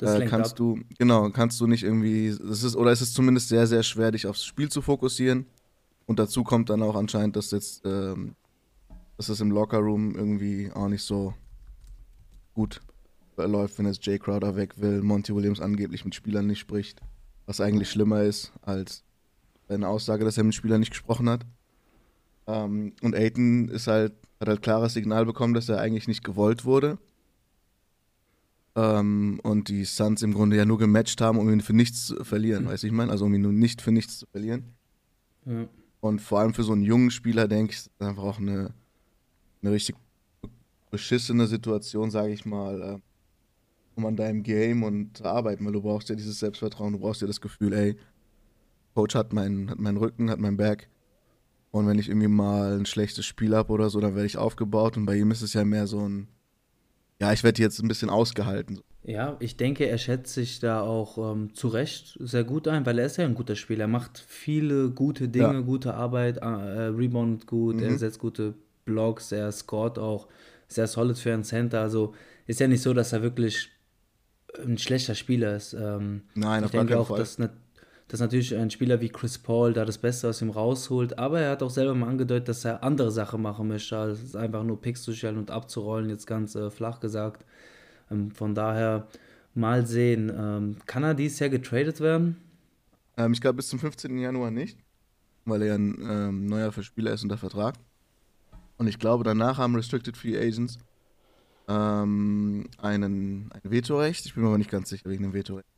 äh, 0.00 0.26
kannst 0.26 0.52
ab. 0.52 0.56
du, 0.56 0.80
genau, 0.98 1.30
kannst 1.30 1.60
du 1.60 1.66
nicht 1.66 1.82
irgendwie, 1.82 2.28
es 2.28 2.64
ist, 2.64 2.76
oder 2.76 2.92
es 2.92 3.02
ist 3.02 3.14
zumindest 3.14 3.48
sehr, 3.48 3.66
sehr 3.66 3.82
schwer, 3.82 4.10
dich 4.10 4.26
aufs 4.26 4.44
Spiel 4.44 4.70
zu 4.70 4.80
fokussieren. 4.80 5.46
Und 6.06 6.18
dazu 6.18 6.42
kommt 6.42 6.70
dann 6.70 6.82
auch 6.82 6.96
anscheinend, 6.96 7.36
dass 7.36 7.50
jetzt, 7.50 7.82
ähm, 7.84 8.34
dass 9.16 9.28
es 9.28 9.40
im 9.40 9.50
Lockerroom 9.50 10.14
irgendwie 10.14 10.70
auch 10.72 10.88
nicht 10.88 11.02
so 11.02 11.34
gut 12.54 12.80
läuft, 13.36 13.78
wenn 13.78 13.86
jetzt 13.86 14.04
Jay 14.06 14.18
Crowder 14.18 14.56
weg 14.56 14.80
will, 14.80 15.02
Monty 15.02 15.34
Williams 15.34 15.60
angeblich 15.60 16.04
mit 16.04 16.14
Spielern 16.14 16.46
nicht 16.46 16.58
spricht, 16.58 17.00
was 17.46 17.60
eigentlich 17.60 17.90
schlimmer 17.90 18.22
ist 18.22 18.52
als 18.62 19.02
seine 19.68 19.88
Aussage, 19.88 20.24
dass 20.24 20.38
er 20.38 20.44
mit 20.44 20.54
Spielern 20.54 20.80
nicht 20.80 20.90
gesprochen 20.90 21.28
hat. 21.28 21.46
Ähm, 22.46 22.92
und 23.02 23.14
Aiton 23.14 23.68
ist 23.68 23.86
halt, 23.86 24.12
hat 24.40 24.48
halt 24.48 24.62
klares 24.62 24.94
Signal 24.94 25.24
bekommen, 25.24 25.54
dass 25.54 25.68
er 25.68 25.80
eigentlich 25.80 26.08
nicht 26.08 26.24
gewollt 26.24 26.64
wurde. 26.64 26.98
Ähm, 28.76 29.40
und 29.42 29.68
die 29.68 29.84
Suns 29.84 30.22
im 30.22 30.34
Grunde 30.34 30.56
ja 30.56 30.64
nur 30.64 30.78
gematcht 30.78 31.20
haben, 31.20 31.38
um 31.38 31.50
ihn 31.50 31.60
für 31.60 31.74
nichts 31.74 32.06
zu 32.06 32.24
verlieren, 32.24 32.66
weißt 32.66 32.82
du, 32.82 32.86
ich 32.88 32.92
meine? 32.92 33.12
Also 33.12 33.24
um 33.24 33.34
ihn 33.34 33.42
nur 33.42 33.52
nicht 33.52 33.80
für 33.80 33.92
nichts 33.92 34.18
zu 34.18 34.26
verlieren. 34.26 34.74
Ja. 35.46 35.66
Und 36.00 36.20
vor 36.20 36.40
allem 36.40 36.54
für 36.54 36.64
so 36.64 36.72
einen 36.72 36.82
jungen 36.82 37.10
Spieler, 37.10 37.48
denke 37.48 37.72
ich, 37.72 37.78
ist 37.78 37.90
einfach 37.98 38.24
auch 38.24 38.38
eine, 38.38 38.74
eine 39.62 39.72
richtig 39.72 39.96
beschissene 40.90 41.46
Situation, 41.46 42.10
sage 42.10 42.32
ich 42.32 42.44
mal, 42.44 42.82
äh, 42.82 42.98
um 43.96 44.06
an 44.06 44.16
deinem 44.16 44.42
Game 44.42 44.82
und 44.82 45.16
zu 45.18 45.24
arbeiten, 45.24 45.64
weil 45.64 45.72
du 45.72 45.82
brauchst 45.82 46.08
ja 46.08 46.14
dieses 46.14 46.38
Selbstvertrauen, 46.38 46.92
du 46.94 46.98
brauchst 46.98 47.20
ja 47.20 47.26
das 47.26 47.40
Gefühl, 47.40 47.72
ey, 47.72 47.96
Coach 48.94 49.14
hat 49.14 49.32
meinen, 49.32 49.70
hat 49.70 49.78
meinen 49.78 49.96
Rücken, 49.96 50.30
hat 50.30 50.38
mein 50.38 50.56
Back. 50.56 50.88
Und 51.70 51.86
wenn 51.88 51.98
ich 51.98 52.08
irgendwie 52.08 52.28
mal 52.28 52.78
ein 52.78 52.86
schlechtes 52.86 53.26
Spiel 53.26 53.54
habe 53.56 53.72
oder 53.72 53.90
so, 53.90 54.00
dann 54.00 54.14
werde 54.14 54.26
ich 54.26 54.36
aufgebaut. 54.38 54.96
Und 54.96 55.06
bei 55.06 55.16
ihm 55.16 55.30
ist 55.32 55.42
es 55.42 55.54
ja 55.54 55.64
mehr 55.64 55.86
so 55.88 56.08
ein, 56.08 56.28
ja, 57.20 57.32
ich 57.32 57.42
werde 57.42 57.60
jetzt 57.60 57.80
ein 57.82 57.88
bisschen 57.88 58.10
ausgehalten. 58.10 58.80
Ja, 59.02 59.36
ich 59.40 59.56
denke, 59.56 59.86
er 59.86 59.98
schätzt 59.98 60.32
sich 60.32 60.60
da 60.60 60.80
auch 60.80 61.18
ähm, 61.32 61.52
zu 61.54 61.68
Recht 61.68 62.16
sehr 62.20 62.44
gut 62.44 62.68
ein, 62.68 62.86
weil 62.86 62.98
er 62.98 63.06
ist 63.06 63.18
ja 63.18 63.24
ein 63.24 63.34
guter 63.34 63.56
Spieler. 63.56 63.84
Er 63.84 63.88
macht 63.88 64.24
viele 64.26 64.90
gute 64.90 65.28
Dinge, 65.28 65.54
Ja. 65.54 65.60
gute 65.60 65.94
Arbeit, 65.94 66.38
äh, 66.38 66.46
reboundet 66.46 67.46
gut, 67.46 67.82
er 67.82 67.90
Mhm. 67.90 67.98
setzt 67.98 68.18
gute 68.18 68.54
Blocks, 68.84 69.30
er 69.32 69.50
scoret 69.52 69.98
auch 69.98 70.28
sehr 70.68 70.86
solid 70.86 71.18
für 71.18 71.34
einen 71.34 71.44
Center. 71.44 71.80
Also 71.80 72.14
ist 72.46 72.60
ja 72.60 72.68
nicht 72.68 72.82
so, 72.82 72.94
dass 72.94 73.12
er 73.12 73.20
wirklich 73.22 73.68
ein 74.62 74.78
schlechter 74.78 75.14
Spieler 75.14 75.56
ist. 75.56 75.72
Ähm, 75.74 76.22
Nein, 76.34 76.64
ich 76.64 76.70
denke 76.70 76.98
auch, 76.98 77.08
Fall. 77.08 77.18
dass, 77.18 77.38
nat- 77.38 77.52
dass 78.08 78.20
natürlich 78.20 78.54
ein 78.54 78.70
Spieler 78.70 79.00
wie 79.00 79.08
Chris 79.08 79.38
Paul 79.38 79.72
da 79.72 79.84
das 79.84 79.98
Beste 79.98 80.28
aus 80.28 80.42
ihm 80.42 80.50
rausholt, 80.50 81.18
aber 81.18 81.40
er 81.40 81.50
hat 81.52 81.62
auch 81.62 81.70
selber 81.70 81.94
mal 81.94 82.08
angedeutet, 82.08 82.48
dass 82.48 82.64
er 82.64 82.82
andere 82.84 83.10
Sachen 83.10 83.42
machen 83.42 83.68
möchte, 83.68 83.96
als 83.96 84.36
einfach 84.36 84.62
nur 84.62 84.80
Picks 84.80 85.02
zu 85.02 85.12
stellen 85.14 85.38
und 85.38 85.50
abzurollen, 85.50 86.10
jetzt 86.10 86.26
ganz 86.26 86.54
äh, 86.54 86.70
flach 86.70 87.00
gesagt. 87.00 87.44
Ähm, 88.10 88.30
von 88.30 88.54
daher 88.54 89.08
mal 89.54 89.86
sehen. 89.86 90.30
Ähm, 90.36 90.76
kann 90.86 91.02
er 91.04 91.14
dieses 91.14 91.38
Jahr 91.38 91.50
getradet 91.50 92.00
werden? 92.00 92.36
Ähm, 93.16 93.32
ich 93.32 93.40
glaube 93.40 93.56
bis 93.56 93.68
zum 93.68 93.78
15. 93.78 94.18
Januar 94.18 94.50
nicht, 94.50 94.78
weil 95.44 95.62
er 95.62 95.76
ein 95.76 95.96
ähm, 96.02 96.46
neuer 96.46 96.72
Spieler 96.82 97.12
ist 97.12 97.22
unter 97.22 97.38
Vertrag. 97.38 97.76
Und 98.76 98.88
ich 98.88 98.98
glaube, 98.98 99.24
danach 99.24 99.58
haben 99.58 99.76
Restricted 99.76 100.16
Free 100.16 100.36
Agents 100.36 100.78
ähm, 101.68 102.66
einen, 102.78 103.50
ein 103.52 103.60
Vetorecht. 103.70 104.26
Ich 104.26 104.34
bin 104.34 104.42
mir 104.42 104.48
aber 104.48 104.58
nicht 104.58 104.70
ganz 104.70 104.88
sicher 104.88 105.08
wegen 105.08 105.22
dem 105.22 105.32
Vetorecht. 105.32 105.68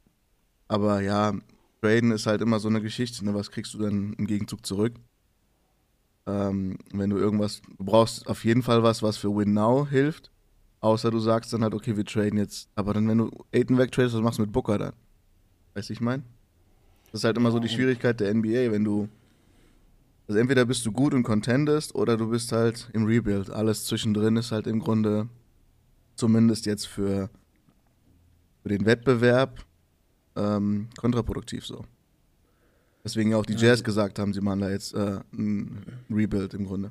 Aber 0.69 1.01
ja, 1.01 1.33
Traden 1.81 2.11
ist 2.11 2.27
halt 2.27 2.41
immer 2.41 2.59
so 2.59 2.69
eine 2.69 2.81
Geschichte. 2.81 3.25
Ne? 3.25 3.35
Was 3.35 3.51
kriegst 3.51 3.75
du 3.75 3.79
dann 3.79 4.15
im 4.15 4.27
Gegenzug 4.27 4.67
zurück? 4.67 4.95
Ähm, 6.27 6.79
wenn 6.93 7.11
du 7.11 7.17
irgendwas, 7.17 7.63
du 7.79 7.85
brauchst 7.85 8.27
auf 8.27 8.45
jeden 8.45 8.63
Fall 8.63 8.83
was, 8.83 9.03
was 9.03 9.17
für 9.17 9.35
Win 9.35 9.53
Now 9.53 9.87
hilft. 9.89 10.31
Außer 10.81 11.11
du 11.11 11.19
sagst 11.21 11.53
dann 11.53 11.63
halt, 11.63 11.75
okay, 11.75 11.97
wir 11.97 12.05
traden 12.05 12.39
jetzt. 12.39 12.69
Aber 12.75 12.93
dann, 12.95 13.09
wenn 13.09 13.19
du 13.19 13.31
Aiden 13.53 13.79
wegtradest, 13.79 14.15
was 14.15 14.23
machst 14.23 14.39
du 14.39 14.43
mit 14.43 14.53
Booker 14.53 14.79
dann? 14.79 14.93
Weißt 15.75 15.89
du, 15.89 15.93
ich 15.93 16.01
meine? 16.01 16.23
Das 17.13 17.21
ist 17.21 17.25
halt 17.25 17.37
immer 17.37 17.51
so 17.51 17.59
die 17.59 17.69
Schwierigkeit 17.69 18.19
der 18.21 18.35
NBA, 18.35 18.73
wenn 18.73 18.85
du. 18.85 19.09
Also 20.29 20.41
entweder 20.41 20.65
bist 20.65 20.85
du 20.85 20.91
gut 20.91 21.15
und 21.15 21.23
contendest 21.23 21.95
oder 21.95 22.17
du 22.17 22.31
bist 22.31 22.51
halt 22.51 22.91
im 22.93 23.05
Rebuild. 23.05 23.51
Alles 23.51 23.85
zwischendrin 23.85 24.37
ist 24.37 24.51
halt 24.51 24.67
im 24.67 24.81
Grunde, 24.81 25.29
zumindest 26.17 26.67
jetzt 26.67 26.87
für, 26.87 27.31
für 28.63 28.69
den 28.69 28.85
Wettbewerb, 28.85 29.65
ähm, 30.35 30.89
kontraproduktiv 30.99 31.65
so. 31.65 31.85
Deswegen 33.05 33.35
auch 33.35 33.47
die 33.47 33.55
Jazz 33.55 33.85
gesagt 33.85 34.19
haben, 34.19 34.33
sie 34.33 34.41
machen 34.41 34.61
da 34.61 34.71
jetzt 34.71 34.93
äh, 34.95 35.21
ein 35.33 35.87
Rebuild 36.11 36.55
im 36.55 36.67
Grunde. 36.67 36.91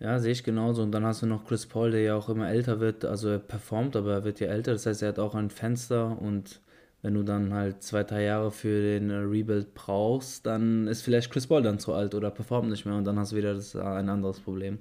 Ja, 0.00 0.18
sehe 0.20 0.32
ich 0.32 0.44
genauso. 0.44 0.82
Und 0.82 0.92
dann 0.92 1.04
hast 1.04 1.22
du 1.22 1.26
noch 1.26 1.44
Chris 1.44 1.66
Paul, 1.66 1.90
der 1.90 2.02
ja 2.02 2.14
auch 2.14 2.28
immer 2.28 2.48
älter 2.48 2.80
wird. 2.80 3.04
Also 3.04 3.28
er 3.28 3.38
performt, 3.38 3.96
aber 3.96 4.14
er 4.14 4.24
wird 4.24 4.40
ja 4.40 4.46
älter. 4.46 4.72
Das 4.72 4.86
heißt, 4.86 5.02
er 5.02 5.08
hat 5.08 5.18
auch 5.18 5.34
ein 5.34 5.50
Fenster. 5.50 6.18
Und 6.18 6.60
wenn 7.02 7.14
du 7.14 7.24
dann 7.24 7.52
halt 7.52 7.82
zwei, 7.82 8.04
drei 8.04 8.22
Jahre 8.22 8.50
für 8.50 8.80
den 8.80 9.10
äh, 9.10 9.16
Rebuild 9.16 9.74
brauchst, 9.74 10.46
dann 10.46 10.86
ist 10.86 11.02
vielleicht 11.02 11.30
Chris 11.30 11.46
Paul 11.46 11.62
dann 11.62 11.78
zu 11.78 11.92
alt 11.92 12.14
oder 12.14 12.30
performt 12.30 12.70
nicht 12.70 12.86
mehr. 12.86 12.94
Und 12.94 13.04
dann 13.04 13.18
hast 13.18 13.32
du 13.32 13.36
wieder 13.36 13.54
das, 13.54 13.74
äh, 13.74 13.80
ein 13.80 14.08
anderes 14.08 14.40
Problem. 14.40 14.78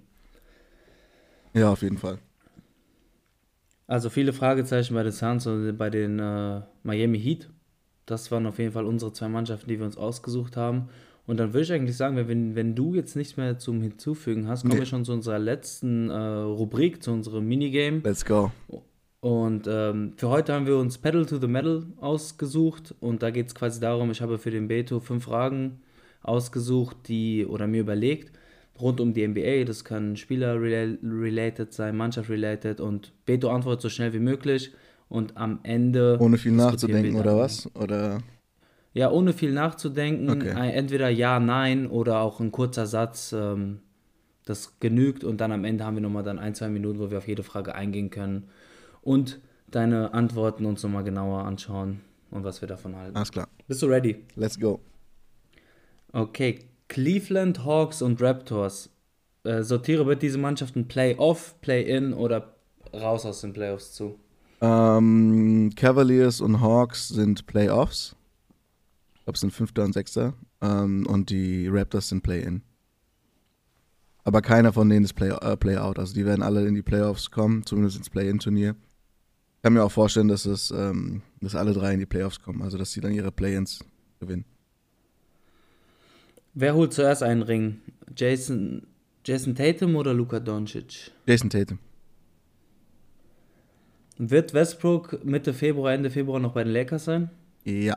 Ja, 1.54 1.72
auf 1.72 1.82
jeden 1.82 1.98
Fall. 1.98 2.20
Also 3.88 4.10
viele 4.10 4.34
Fragezeichen 4.34 4.94
bei 4.94 5.04
den 5.04 5.14
Suns 5.14 5.48
und 5.48 5.78
bei 5.78 5.90
den 5.90 6.20
äh, 6.20 6.62
Miami 6.84 7.20
Heat. 7.20 7.50
Das 8.06 8.32
waren 8.32 8.46
auf 8.46 8.60
jeden 8.60 8.72
Fall 8.74 8.86
unsere 8.86 9.14
zwei 9.14 9.30
Mannschaften, 9.30 9.70
die 9.70 9.80
wir 9.80 9.86
uns 9.86 9.98
ausgesucht 9.98 10.58
haben. 10.58 10.90
Und 11.26 11.38
dann 11.38 11.54
würde 11.54 11.64
ich 11.64 11.74
eigentlich 11.74 11.98
sagen, 11.98 12.16
wenn, 12.16 12.56
wenn 12.56 12.74
du 12.76 12.94
jetzt 12.96 13.16
nichts 13.16 13.36
mehr 13.36 13.58
zum 13.60 13.82
Hinzufügen 13.82 14.48
hast, 14.48 14.62
kommen 14.62 14.74
Nee. 14.74 14.80
wir 14.80 14.86
schon 14.86 15.04
zu 15.04 15.12
unserer 15.12 15.40
letzten 15.40 16.10
äh, 16.10 16.14
Rubrik, 16.16 17.04
zu 17.04 17.12
unserem 17.12 17.46
Minigame. 17.48 18.00
Let's 18.04 18.24
go. 18.24 18.52
Und 19.20 19.68
ähm, 19.70 20.14
für 20.16 20.30
heute 20.30 20.54
haben 20.54 20.68
wir 20.68 20.78
uns 20.78 20.98
Pedal 20.98 21.26
to 21.26 21.38
the 21.38 21.48
Metal 21.48 21.86
ausgesucht. 22.00 22.96
Und 23.02 23.24
da 23.24 23.32
geht 23.32 23.48
es 23.48 23.56
quasi 23.56 23.80
darum, 23.82 24.12
ich 24.12 24.22
habe 24.22 24.38
für 24.38 24.52
den 24.52 24.68
Beto 24.68 25.00
fünf 25.00 25.26
Fragen 25.26 25.82
ausgesucht, 26.22 26.96
die 27.08 27.46
oder 27.46 27.68
mir 27.68 27.82
überlegt, 27.82 28.37
rund 28.80 29.00
um 29.00 29.14
die 29.14 29.28
NBA. 29.28 29.64
Das 29.66 29.84
kann 29.84 30.16
Spieler-related 30.16 31.74
sein, 31.74 31.96
Mannschaft-related. 31.98 32.80
Und 32.80 33.14
Beto 33.26 33.50
antwortet 33.50 33.82
so 33.82 33.90
schnell 33.90 34.14
wie 34.14 34.20
möglich. 34.20 34.74
Und 35.10 35.38
am 35.38 35.60
Ende. 35.64 36.18
Ohne 36.20 36.38
viel 36.38 36.52
nachzudenken 36.52 37.16
oder 37.16 37.38
was? 37.38 37.74
Oder 37.76 38.20
Ja, 38.94 39.10
ohne 39.12 39.34
viel 39.34 39.52
nachzudenken. 39.52 40.30
Okay. 40.30 40.72
Entweder 40.72 41.10
ja, 41.10 41.40
nein 41.40 41.88
oder 41.88 42.20
auch 42.22 42.40
ein 42.40 42.52
kurzer 42.52 42.86
Satz. 42.86 43.34
Ähm, 43.34 43.80
das 44.46 44.80
genügt. 44.80 45.24
Und 45.24 45.42
dann 45.42 45.52
am 45.52 45.64
Ende 45.66 45.86
haben 45.86 45.96
wir 45.96 46.02
nochmal 46.02 46.24
dann 46.24 46.40
ein, 46.40 46.56
zwei 46.56 46.70
Minuten, 46.70 47.00
wo 47.00 47.12
wir 47.12 47.18
auf 47.18 47.28
jede 47.28 47.44
Frage 47.44 47.76
eingehen 47.76 48.10
können. 48.10 48.50
Und 49.02 49.40
deine 49.70 50.14
Antworten 50.14 50.66
uns 50.66 50.84
nochmal 50.84 51.04
genauer 51.04 51.44
anschauen 51.44 52.02
und 52.32 52.44
was 52.44 52.62
wir 52.62 52.68
davon 52.68 52.96
halten. 52.96 53.16
alles 53.16 53.32
klar. 53.32 53.48
Bist 53.68 53.82
du 53.82 53.88
ready? 53.88 54.24
Let's 54.36 54.60
go. 54.60 54.80
Okay. 56.14 56.60
Cleveland 56.88 57.66
Hawks 57.66 58.02
und 58.02 58.22
Raptors. 58.22 58.90
Äh, 59.44 59.64
sortiere 59.64 60.06
bitte 60.06 60.20
diese 60.20 60.38
Mannschaften 60.38 60.88
Play-Off, 60.88 61.56
Play-In 61.62 62.14
oder 62.14 62.56
raus 62.94 63.26
aus 63.26 63.42
den 63.42 63.54
Playoffs 63.54 63.94
zu. 63.94 64.20
Ähm, 64.62 65.72
Cavaliers 65.76 66.42
und 66.42 66.62
Hawks 66.62 67.10
sind 67.10 67.46
Playoffs. 67.46 68.16
Ich 69.16 69.24
glaube, 69.24 69.36
es 69.36 69.42
sind 69.42 69.54
Fünfter 69.54 69.84
und 69.84 69.94
Sechster. 69.94 70.34
Ähm, 70.62 71.06
und 71.08 71.30
die 71.30 71.68
Raptors 71.68 72.10
sind 72.10 72.24
Play-In. 72.24 72.62
Aber 74.24 74.42
keiner 74.42 74.74
von 74.74 74.90
denen 74.90 75.06
ist 75.06 75.14
Play, 75.14 75.30
äh, 75.30 75.56
Play-Out. 75.56 76.00
Also 76.00 76.14
die 76.14 76.26
werden 76.26 76.42
alle 76.44 76.68
in 76.68 76.74
die 76.74 76.82
Playoffs 76.82 77.32
kommen, 77.32 77.66
zumindest 77.66 77.98
ins 77.98 78.10
Play-In-Turnier. 78.10 78.76
Ich 79.56 79.62
kann 79.62 79.74
mir 79.74 79.84
auch 79.84 79.92
vorstellen, 79.92 80.28
dass 80.28 80.46
es, 80.46 80.72
ähm, 80.72 81.22
dass 81.40 81.56
alle 81.56 81.74
drei 81.74 81.94
in 81.94 82.00
die 82.00 82.06
Playoffs 82.06 82.42
kommen. 82.42 82.62
Also 82.62 82.78
dass 82.78 82.92
sie 82.92 83.02
dann 83.02 83.14
ihre 83.14 83.32
Play-Ins 83.32 83.86
gewinnen. 84.20 84.46
Wer 86.60 86.74
holt 86.74 86.92
zuerst 86.92 87.22
einen 87.22 87.44
Ring? 87.44 87.82
Jason, 88.16 88.88
Jason 89.24 89.54
Tatum 89.54 89.96
oder 89.96 90.12
Luka 90.12 90.40
Doncic? 90.40 91.12
Jason 91.28 91.52
Tatum. 91.52 91.78
Wird 94.18 94.56
Westbrook 94.56 95.24
Mitte 95.24 95.54
Februar, 95.54 95.94
Ende 95.94 96.10
Februar 96.10 96.40
noch 96.40 96.54
bei 96.54 96.64
den 96.64 96.74
Lakers 96.74 97.06
sein? 97.06 97.30
Ja. 97.64 97.96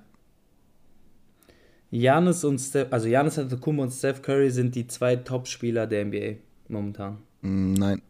Janis 1.90 2.44
und 2.44 2.58
Steph, 2.58 2.92
also 2.92 3.08
Janis 3.08 3.38
Antetokounmpo 3.38 3.82
und 3.82 3.92
Steph 3.92 4.20
Curry 4.20 4.50
sind 4.50 4.74
die 4.74 4.86
zwei 4.86 5.16
Top-Spieler 5.16 5.86
der 5.86 6.04
NBA 6.04 6.34
momentan. 6.68 7.16
Mm, 7.40 7.72
nein. 7.72 8.02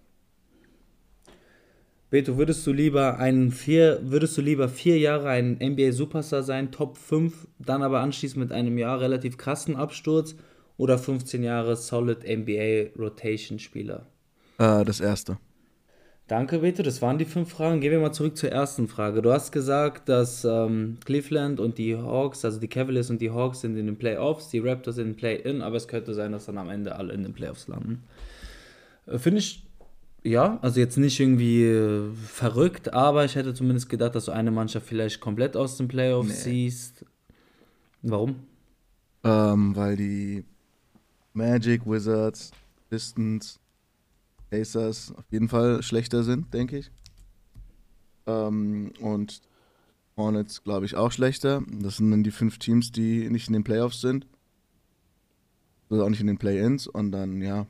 Beto, 2.11 2.37
würdest 2.37 2.67
du 2.67 2.73
lieber 2.73 3.19
einen 3.19 3.53
vier, 3.53 4.01
würdest 4.03 4.37
du 4.37 4.41
lieber 4.41 4.69
vier 4.69 4.99
Jahre 4.99 5.29
ein 5.29 5.59
NBA 5.63 5.93
Superstar 5.93 6.43
sein, 6.43 6.73
Top 6.73 6.97
5, 6.97 7.47
dann 7.61 7.85
aber 7.85 8.01
anschließend 8.01 8.43
mit 8.43 8.53
einem 8.53 8.79
Jahr 8.79 9.01
relativ 9.01 9.39
krassen 9.39 9.77
Absturz 9.77 10.35
oder 10.77 10.99
15 10.99 11.45
Jahre 11.45 11.77
Solid 11.77 12.25
NBA 12.25 12.99
Rotation 13.01 13.61
Spieler? 13.61 14.07
Äh, 14.59 14.85
das 14.85 14.99
erste. 14.99 15.39
Danke, 16.27 16.61
Beto. 16.61 16.83
Das 16.83 17.01
waren 17.01 17.19
die 17.19 17.25
fünf 17.25 17.51
Fragen. 17.51 17.81
Gehen 17.81 17.93
wir 17.93 18.01
mal 18.01 18.13
zurück 18.13 18.37
zur 18.37 18.51
ersten 18.51 18.89
Frage. 18.89 19.23
Du 19.23 19.33
hast 19.33 19.53
gesagt, 19.53 20.09
dass 20.09 20.45
ähm, 20.45 20.99
Cleveland 21.05 21.61
und 21.61 21.79
die 21.79 21.97
Hawks, 21.97 22.45
also 22.45 22.59
die 22.59 22.69
Cavaliers 22.69 23.11
und 23.11 23.21
die 23.21 23.31
Hawks 23.31 23.61
sind 23.61 23.77
in 23.77 23.87
den 23.87 23.99
Playoffs, 23.99 24.49
die 24.49 24.59
Raptors 24.59 24.99
in 24.99 25.09
den 25.09 25.17
Play-In, 25.17 25.63
aber 25.63 25.77
es 25.77 25.87
könnte 25.87 26.15
sein, 26.15 26.33
dass 26.33 26.47
dann 26.47 26.59
am 26.59 26.71
Ende 26.71 26.97
alle 26.97 27.15
in 27.15 27.23
den 27.23 27.35
Playoffs 27.35 27.69
landen. 27.69 28.03
Äh, 29.07 29.19
Finde 29.19 29.39
ich, 29.39 29.65
ja, 30.23 30.59
also 30.63 30.81
jetzt 30.81 30.97
nicht 30.99 31.19
irgendwie 31.19 31.65
äh, 31.65 32.13
verrückt, 32.15 32.93
aber 32.93 33.25
ich 33.25 33.35
hätte 33.37 33.55
zumindest 33.55 33.89
gedacht, 33.89 34.15
dass 34.15 34.27
du 34.27 34.33
eine 34.33 34.51
Mannschaft 34.51 34.87
vielleicht 34.87 35.21
komplett 35.21 35.57
aus 35.57 35.77
den 35.77 35.89
Playoffs 35.89 36.29
Nee. 36.29 36.35
siehst. 36.69 37.05
Warum? 38.03 38.37
Ähm, 39.25 39.77
weil 39.77 39.97
die 39.97 40.45
Magic, 41.33 41.87
Wizards, 41.87 42.51
Pistons, 42.89 43.61
Pacers 44.51 45.13
auf 45.17 45.25
jeden 45.31 45.49
Fall 45.49 45.83
schlechter 45.83 46.23
sind, 46.23 46.53
denke 46.53 46.79
ich. 46.79 46.91
Ähm, 48.27 48.93
und 49.01 49.41
Hornets, 50.17 50.63
glaube 50.65 50.87
ich, 50.87 50.97
auch 50.97 51.13
schlechter. 51.13 51.63
Das 51.81 51.99
sind 51.99 52.11
dann 52.11 52.23
die 52.25 52.31
fünf 52.31 52.59
Teams, 52.59 52.91
die 52.93 53.31
nicht 53.31 53.47
in 53.49 53.53
den 53.55 53.65
Playoffs 53.65 54.01
sind. 54.01 54.27
Oder 55.89 56.05
auch 56.05 56.09
nicht 56.11 56.21
in 56.21 56.27
den 56.27 56.39
Play-Ins. 56.39 56.87
Und 56.87 57.13
dann, 57.13 57.41
ja, 57.43 57.67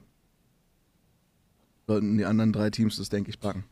sollten 1.90 2.18
die 2.18 2.24
anderen 2.24 2.52
drei 2.52 2.70
Teams 2.70 2.96
das, 2.98 3.08
denke 3.08 3.30
ich, 3.30 3.40
packen. 3.40 3.64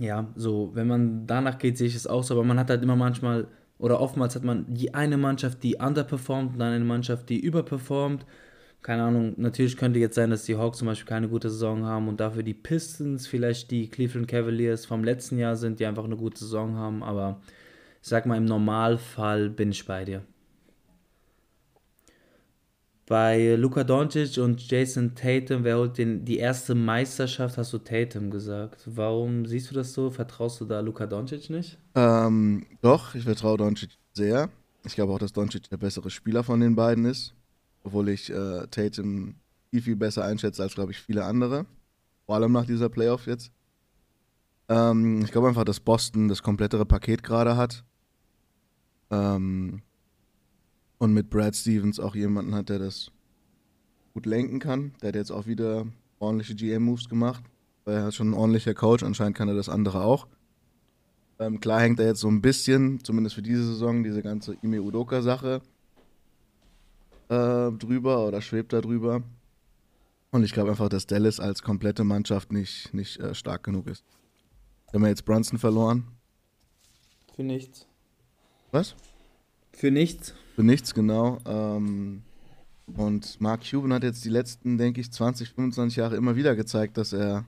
Ja, 0.00 0.26
so, 0.34 0.72
wenn 0.74 0.88
man 0.88 1.26
danach 1.28 1.58
geht, 1.58 1.78
sehe 1.78 1.86
ich 1.86 1.94
es 1.94 2.08
auch 2.08 2.24
so, 2.24 2.34
aber 2.34 2.42
man 2.42 2.58
hat 2.58 2.68
halt 2.68 2.82
immer 2.82 2.96
manchmal, 2.96 3.46
oder 3.78 4.00
oftmals 4.00 4.34
hat 4.34 4.42
man 4.42 4.66
die 4.74 4.92
eine 4.92 5.16
Mannschaft, 5.16 5.62
die 5.62 5.76
underperformt 5.76 6.54
und 6.54 6.58
dann 6.58 6.72
eine 6.72 6.84
Mannschaft, 6.84 7.28
die 7.28 7.38
überperformt. 7.38 8.26
Keine 8.80 9.04
Ahnung, 9.04 9.34
natürlich 9.36 9.76
könnte 9.76 10.00
jetzt 10.00 10.16
sein, 10.16 10.30
dass 10.30 10.44
die 10.44 10.56
Hawks 10.56 10.78
zum 10.78 10.88
Beispiel 10.88 11.06
keine 11.06 11.28
gute 11.28 11.48
Saison 11.48 11.84
haben 11.84 12.08
und 12.08 12.18
dafür 12.18 12.42
die 12.42 12.54
Pistons 12.54 13.28
vielleicht 13.28 13.70
die 13.70 13.88
Cleveland 13.88 14.26
Cavaliers 14.26 14.84
vom 14.84 15.04
letzten 15.04 15.38
Jahr 15.38 15.54
sind, 15.54 15.78
die 15.78 15.86
einfach 15.86 16.04
eine 16.04 16.16
gute 16.16 16.40
Saison 16.40 16.74
haben, 16.74 17.04
aber 17.04 17.40
ich 18.02 18.08
sag 18.08 18.26
mal, 18.26 18.36
im 18.36 18.46
Normalfall 18.46 19.48
bin 19.48 19.70
ich 19.70 19.86
bei 19.86 20.04
dir. 20.04 20.22
Bei 23.06 23.56
Luka 23.56 23.82
Doncic 23.82 24.38
und 24.38 24.70
Jason 24.70 25.14
Tatum, 25.14 25.64
wer 25.64 25.76
holt 25.76 25.98
den, 25.98 26.24
die 26.24 26.38
erste 26.38 26.74
Meisterschaft, 26.74 27.58
hast 27.58 27.72
du 27.72 27.78
Tatum 27.78 28.30
gesagt. 28.30 28.82
Warum 28.86 29.44
siehst 29.44 29.70
du 29.70 29.74
das 29.74 29.92
so? 29.92 30.10
Vertraust 30.10 30.60
du 30.60 30.64
da 30.64 30.80
Luka 30.80 31.06
Doncic 31.06 31.50
nicht? 31.50 31.78
Ähm, 31.94 32.64
doch, 32.80 33.14
ich 33.14 33.24
vertraue 33.24 33.58
Doncic 33.58 33.98
sehr. 34.12 34.48
Ich 34.84 34.94
glaube 34.94 35.12
auch, 35.12 35.18
dass 35.18 35.32
Doncic 35.32 35.68
der 35.68 35.76
bessere 35.78 36.10
Spieler 36.10 36.44
von 36.44 36.60
den 36.60 36.76
beiden 36.76 37.04
ist. 37.04 37.34
Obwohl 37.82 38.08
ich 38.08 38.30
äh, 38.30 38.66
Tatum 38.70 39.34
viel, 39.70 39.82
viel 39.82 39.96
besser 39.96 40.24
einschätze 40.24 40.62
als, 40.62 40.74
glaube 40.74 40.92
ich, 40.92 40.98
viele 40.98 41.24
andere. 41.24 41.66
Vor 42.26 42.36
allem 42.36 42.52
nach 42.52 42.66
dieser 42.66 42.88
Playoff 42.88 43.26
jetzt. 43.26 43.50
Ähm, 44.68 45.22
ich 45.24 45.32
glaube 45.32 45.48
einfach, 45.48 45.64
dass 45.64 45.80
Boston 45.80 46.28
das 46.28 46.42
komplettere 46.42 46.86
Paket 46.86 47.22
gerade 47.22 47.56
hat. 47.56 47.84
Ähm, 49.10 49.82
und 51.02 51.14
mit 51.14 51.30
Brad 51.30 51.56
Stevens 51.56 51.98
auch 51.98 52.14
jemanden 52.14 52.54
hat, 52.54 52.68
der 52.68 52.78
das 52.78 53.10
gut 54.14 54.24
lenken 54.24 54.60
kann. 54.60 54.94
Der 55.02 55.08
hat 55.08 55.16
jetzt 55.16 55.32
auch 55.32 55.48
wieder 55.48 55.84
ordentliche 56.20 56.54
GM-Moves 56.54 57.08
gemacht. 57.08 57.42
weil 57.84 57.96
er 57.96 58.08
ist 58.08 58.14
schon 58.14 58.30
ein 58.30 58.34
ordentlicher 58.34 58.72
Coach, 58.72 59.02
anscheinend 59.02 59.36
kann 59.36 59.48
er 59.48 59.56
das 59.56 59.68
andere 59.68 60.02
auch. 60.02 60.28
Ähm, 61.40 61.58
klar 61.58 61.80
hängt 61.80 61.98
er 61.98 62.06
jetzt 62.06 62.20
so 62.20 62.28
ein 62.28 62.40
bisschen, 62.40 63.02
zumindest 63.02 63.34
für 63.34 63.42
diese 63.42 63.64
Saison, 63.64 64.04
diese 64.04 64.22
ganze 64.22 64.56
Ime 64.62 64.80
Udoka-Sache 64.80 65.60
äh, 67.30 67.72
drüber 67.72 68.24
oder 68.24 68.40
schwebt 68.40 68.72
da 68.72 68.80
drüber. 68.80 69.24
Und 70.30 70.44
ich 70.44 70.52
glaube 70.52 70.70
einfach, 70.70 70.88
dass 70.88 71.08
Dallas 71.08 71.40
als 71.40 71.64
komplette 71.64 72.04
Mannschaft 72.04 72.52
nicht, 72.52 72.94
nicht 72.94 73.18
äh, 73.18 73.34
stark 73.34 73.64
genug 73.64 73.88
ist. 73.88 74.04
Wir 74.92 75.00
haben 75.00 75.06
jetzt 75.08 75.24
Brunson 75.24 75.58
verloren. 75.58 76.06
Für 77.34 77.42
nichts. 77.42 77.88
Was? 78.70 78.94
Für 79.72 79.90
nichts. 79.90 80.32
Für 80.54 80.62
nichts, 80.62 80.94
genau. 80.94 81.38
Ähm, 81.46 82.22
und 82.94 83.40
Mark 83.40 83.62
Cuban 83.68 83.92
hat 83.92 84.02
jetzt 84.02 84.24
die 84.24 84.28
letzten, 84.28 84.76
denke 84.78 85.00
ich, 85.00 85.10
20, 85.10 85.50
25 85.50 85.96
Jahre 85.96 86.16
immer 86.16 86.36
wieder 86.36 86.54
gezeigt, 86.56 86.96
dass 86.96 87.12
er 87.12 87.44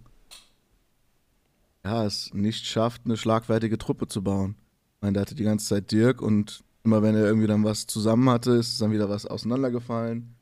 ja, 1.85 2.07
es 2.07 2.33
nicht 2.33 2.65
schafft, 2.67 3.03
eine 3.05 3.17
schlagfertige 3.17 3.79
Truppe 3.79 4.09
zu 4.09 4.23
bauen. 4.23 4.57
Ich 4.97 5.03
meine, 5.03 5.15
der 5.15 5.23
hatte 5.23 5.35
die 5.35 5.45
ganze 5.45 5.67
Zeit 5.67 5.93
Dirk 5.93 6.23
und 6.23 6.65
immer 6.83 7.03
wenn 7.03 7.15
er 7.15 7.25
irgendwie 7.25 7.47
dann 7.47 7.65
was 7.65 7.87
zusammen 7.87 8.29
hatte, 8.31 8.53
ist 8.53 8.81
dann 8.81 8.93
wieder 8.93 9.09
was 9.09 9.27
auseinandergefallen. 9.27 10.35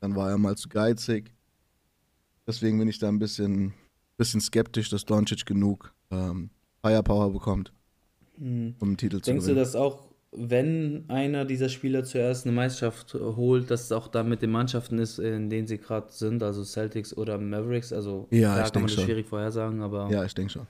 Dann 0.00 0.16
war 0.16 0.30
er 0.30 0.38
mal 0.38 0.56
zu 0.56 0.68
geizig. 0.68 1.32
Deswegen 2.46 2.78
bin 2.78 2.88
ich 2.88 2.98
da 2.98 3.08
ein 3.08 3.18
bisschen, 3.18 3.74
bisschen 4.16 4.40
skeptisch, 4.40 4.88
dass 4.88 5.04
Doncic 5.04 5.44
genug 5.44 5.92
ähm, 6.10 6.50
Firepower 6.80 7.32
bekommt, 7.32 7.72
um 8.38 8.74
einen 8.80 8.96
Titel 8.96 9.20
zu 9.20 9.30
Denkst 9.30 9.44
du, 9.44 9.50
gewinnen. 9.50 9.64
dass 9.64 9.74
auch, 9.74 10.05
wenn 10.32 11.04
einer 11.08 11.44
dieser 11.44 11.68
Spieler 11.68 12.04
zuerst 12.04 12.46
eine 12.46 12.54
Meisterschaft 12.54 13.14
holt, 13.14 13.70
dass 13.70 13.84
es 13.84 13.92
auch 13.92 14.08
dann 14.08 14.28
mit 14.28 14.42
den 14.42 14.50
Mannschaften 14.50 14.98
ist, 14.98 15.18
in 15.18 15.48
denen 15.50 15.66
sie 15.66 15.78
gerade 15.78 16.10
sind, 16.10 16.42
also 16.42 16.62
Celtics 16.64 17.16
oder 17.16 17.38
Mavericks? 17.38 17.92
Also 17.92 18.26
Ja, 18.30 18.64
ich 18.66 18.72
kann 18.72 18.82
man 18.82 18.88
das 18.88 18.94
schon. 18.96 19.04
schwierig 19.04 19.26
vorhersagen, 19.26 19.80
aber 19.82 20.10
Ja, 20.10 20.24
ich 20.24 20.34
denke 20.34 20.52
schon. 20.52 20.66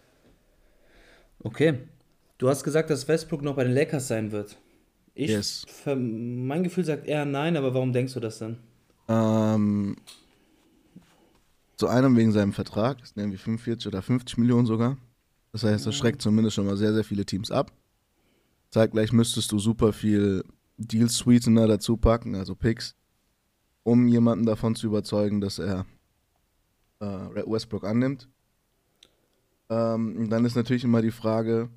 okay. 1.42 1.78
Du 2.38 2.48
hast 2.48 2.64
gesagt, 2.64 2.90
dass 2.90 3.08
Westbrook 3.08 3.40
noch 3.42 3.56
bei 3.56 3.64
den 3.64 3.72
Lakers 3.72 4.08
sein 4.08 4.30
wird. 4.30 4.58
Ich, 5.14 5.30
Yes. 5.30 5.64
mein 5.86 6.62
Gefühl 6.62 6.84
sagt 6.84 7.06
eher 7.06 7.24
nein, 7.24 7.56
aber 7.56 7.72
warum 7.72 7.94
denkst 7.94 8.12
du 8.12 8.20
das 8.20 8.38
denn? 8.38 8.58
Ähm, 9.08 9.96
zu 11.76 11.88
einem 11.88 12.14
wegen 12.16 12.32
seinem 12.32 12.52
Vertrag, 12.52 12.98
das 12.98 13.10
sind 13.10 13.22
irgendwie 13.22 13.38
45 13.38 13.86
oder 13.86 14.02
50 14.02 14.36
Millionen 14.36 14.66
sogar. 14.66 14.98
Das 15.52 15.62
heißt, 15.62 15.86
das 15.86 15.94
schreckt 15.94 16.20
zumindest 16.20 16.56
schon 16.56 16.66
mal 16.66 16.76
sehr, 16.76 16.92
sehr 16.92 17.04
viele 17.04 17.24
Teams 17.24 17.50
ab. 17.50 17.72
Zeitgleich 18.76 19.10
müsstest 19.10 19.50
du 19.52 19.58
super 19.58 19.94
viel 19.94 20.44
Deal 20.76 21.08
Sweetener 21.08 21.66
dazu 21.66 21.96
packen, 21.96 22.34
also 22.34 22.54
Picks, 22.54 22.94
um 23.84 24.06
jemanden 24.06 24.44
davon 24.44 24.74
zu 24.74 24.88
überzeugen, 24.88 25.40
dass 25.40 25.58
er 25.58 25.86
äh, 27.00 27.06
Westbrook 27.06 27.84
annimmt. 27.84 28.28
Ähm, 29.70 30.28
dann 30.28 30.44
ist 30.44 30.56
natürlich 30.56 30.84
immer 30.84 31.00
die 31.00 31.10
Frage, 31.10 31.70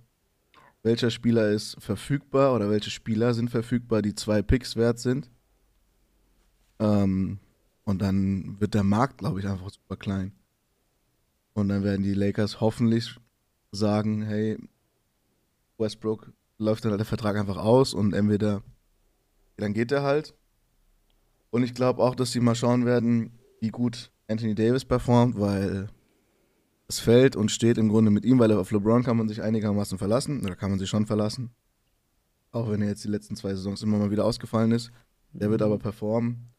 welcher 0.84 1.10
Spieler 1.10 1.52
ist 1.52 1.82
verfügbar 1.82 2.54
oder 2.54 2.70
welche 2.70 2.90
Spieler 2.90 3.34
sind 3.34 3.50
verfügbar, 3.50 4.02
die 4.02 4.14
zwei 4.14 4.42
Picks 4.42 4.76
wert 4.76 5.00
sind. 5.00 5.32
Ähm, 6.80 7.40
und 7.86 8.02
dann 8.02 8.60
wird 8.60 8.74
der 8.74 8.84
Markt, 8.84 9.20
glaube 9.20 9.40
ich, 9.40 9.48
einfach 9.48 9.70
super 9.70 9.96
klein. 9.96 10.34
Und 11.54 11.70
dann 11.70 11.86
werden 11.86 12.04
die 12.04 12.14
Lakers 12.14 12.60
hoffentlich 12.60 13.16
sagen, 13.72 14.22
hey, 14.22 14.58
Westbrook 15.78 16.34
läuft 16.60 16.84
dann 16.84 16.92
halt 16.92 17.00
der 17.00 17.06
Vertrag 17.06 17.38
einfach 17.38 17.58
aus 17.58 17.94
und 17.94 18.14
entweder 18.14 18.62
dann 19.58 19.74
geht 19.74 19.92
er 19.92 20.04
halt. 20.04 20.36
Und 21.50 21.64
ich 21.64 21.74
glaube 21.74 22.04
auch, 22.04 22.16
dass 22.16 22.32
sie 22.32 22.40
mal 22.40 22.56
schauen 22.56 22.86
werden, 22.86 23.40
wie 23.60 23.70
gut 23.70 24.12
Anthony 24.28 24.54
Davis 24.54 24.86
performt, 24.86 25.40
weil 25.40 25.90
es 26.88 27.00
fällt 27.00 27.36
und 27.36 27.50
steht 27.50 27.78
im 27.78 27.90
Grunde 27.90 28.12
mit 28.12 28.26
ihm, 28.26 28.40
weil 28.40 28.52
auf 28.52 28.72
LeBron 28.72 29.04
kann 29.04 29.18
man 29.18 29.28
sich 29.28 29.42
einigermaßen 29.42 29.98
verlassen, 29.98 30.46
oder 30.46 30.56
kann 30.56 30.70
man 30.70 30.80
sich 30.80 30.90
schon 30.90 31.06
verlassen. 31.06 31.52
Auch 32.52 32.70
wenn 32.70 32.82
er 32.82 32.90
jetzt 32.90 33.04
die 33.04 33.10
letzten 33.10 33.36
zwei 33.36 33.50
Saisons 33.50 33.82
immer 33.84 33.98
mal 33.98 34.12
wieder 34.12 34.26
ausgefallen 34.26 34.72
ist. 34.72 34.92
Der 35.32 35.52
wird 35.52 35.62
aber 35.62 35.78
performen. 35.78 36.50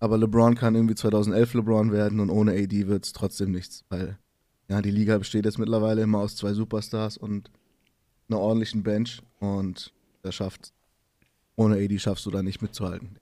Aber 0.00 0.16
LeBron 0.16 0.54
kann 0.54 0.74
irgendwie 0.74 0.94
2011 0.94 1.54
LeBron 1.54 1.92
werden 1.92 2.20
und 2.20 2.30
ohne 2.30 2.52
AD 2.52 2.86
wird 2.86 3.04
es 3.04 3.12
trotzdem 3.12 3.50
nichts, 3.50 3.84
weil 3.88 4.16
ja, 4.68 4.80
die 4.80 4.92
Liga 4.92 5.18
besteht 5.18 5.44
jetzt 5.44 5.58
mittlerweile 5.58 6.02
immer 6.02 6.18
aus 6.18 6.36
zwei 6.36 6.52
Superstars 6.52 7.16
und 7.16 7.50
einer 8.28 8.40
ordentlichen 8.40 8.82
Bench 8.82 9.22
und 9.40 9.92
der 10.24 10.32
schafft, 10.32 10.72
ohne 11.56 11.76
AD 11.76 11.98
schaffst 11.98 12.26
du 12.26 12.30
da 12.30 12.42
nicht 12.42 12.62
mitzuhalten. 12.62 13.18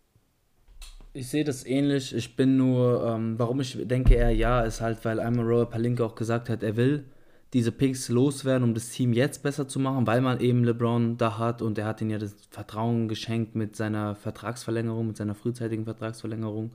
Ich 1.13 1.29
sehe 1.29 1.45
das 1.45 1.65
ähnlich. 1.65 2.15
Ich 2.15 2.37
bin 2.37 2.57
nur, 2.59 3.07
ähm, 3.07 3.39
warum 3.39 3.61
ich 3.61 3.79
denke 3.87 4.15
eher 4.15 4.31
ja, 4.33 4.63
ist 4.63 4.83
halt, 4.83 5.05
weil 5.05 5.19
einmal 5.19 5.47
Robert 5.47 5.71
Palinka 5.71 6.05
auch 6.05 6.15
gesagt 6.15 6.51
hat, 6.51 6.63
er 6.63 6.77
will 6.77 7.07
diese 7.53 7.73
Picks 7.73 8.09
loswerden, 8.09 8.65
um 8.65 8.75
das 8.75 8.91
Team 8.91 9.15
jetzt 9.15 9.43
besser 9.43 9.67
zu 9.67 9.79
machen, 9.79 10.07
weil 10.07 10.21
man 10.21 10.41
eben 10.41 10.65
LeBron 10.65 11.17
da 11.17 11.39
hat 11.39 11.63
und 11.63 11.79
er 11.79 11.87
hat 11.87 12.03
ihm 12.03 12.11
ja 12.11 12.19
das 12.19 12.37
Vertrauen 12.51 13.09
geschenkt 13.09 13.55
mit 13.55 13.77
seiner 13.77 14.15
Vertragsverlängerung, 14.15 15.07
mit 15.07 15.17
seiner 15.17 15.35
frühzeitigen 15.35 15.85
Vertragsverlängerung. 15.85 16.73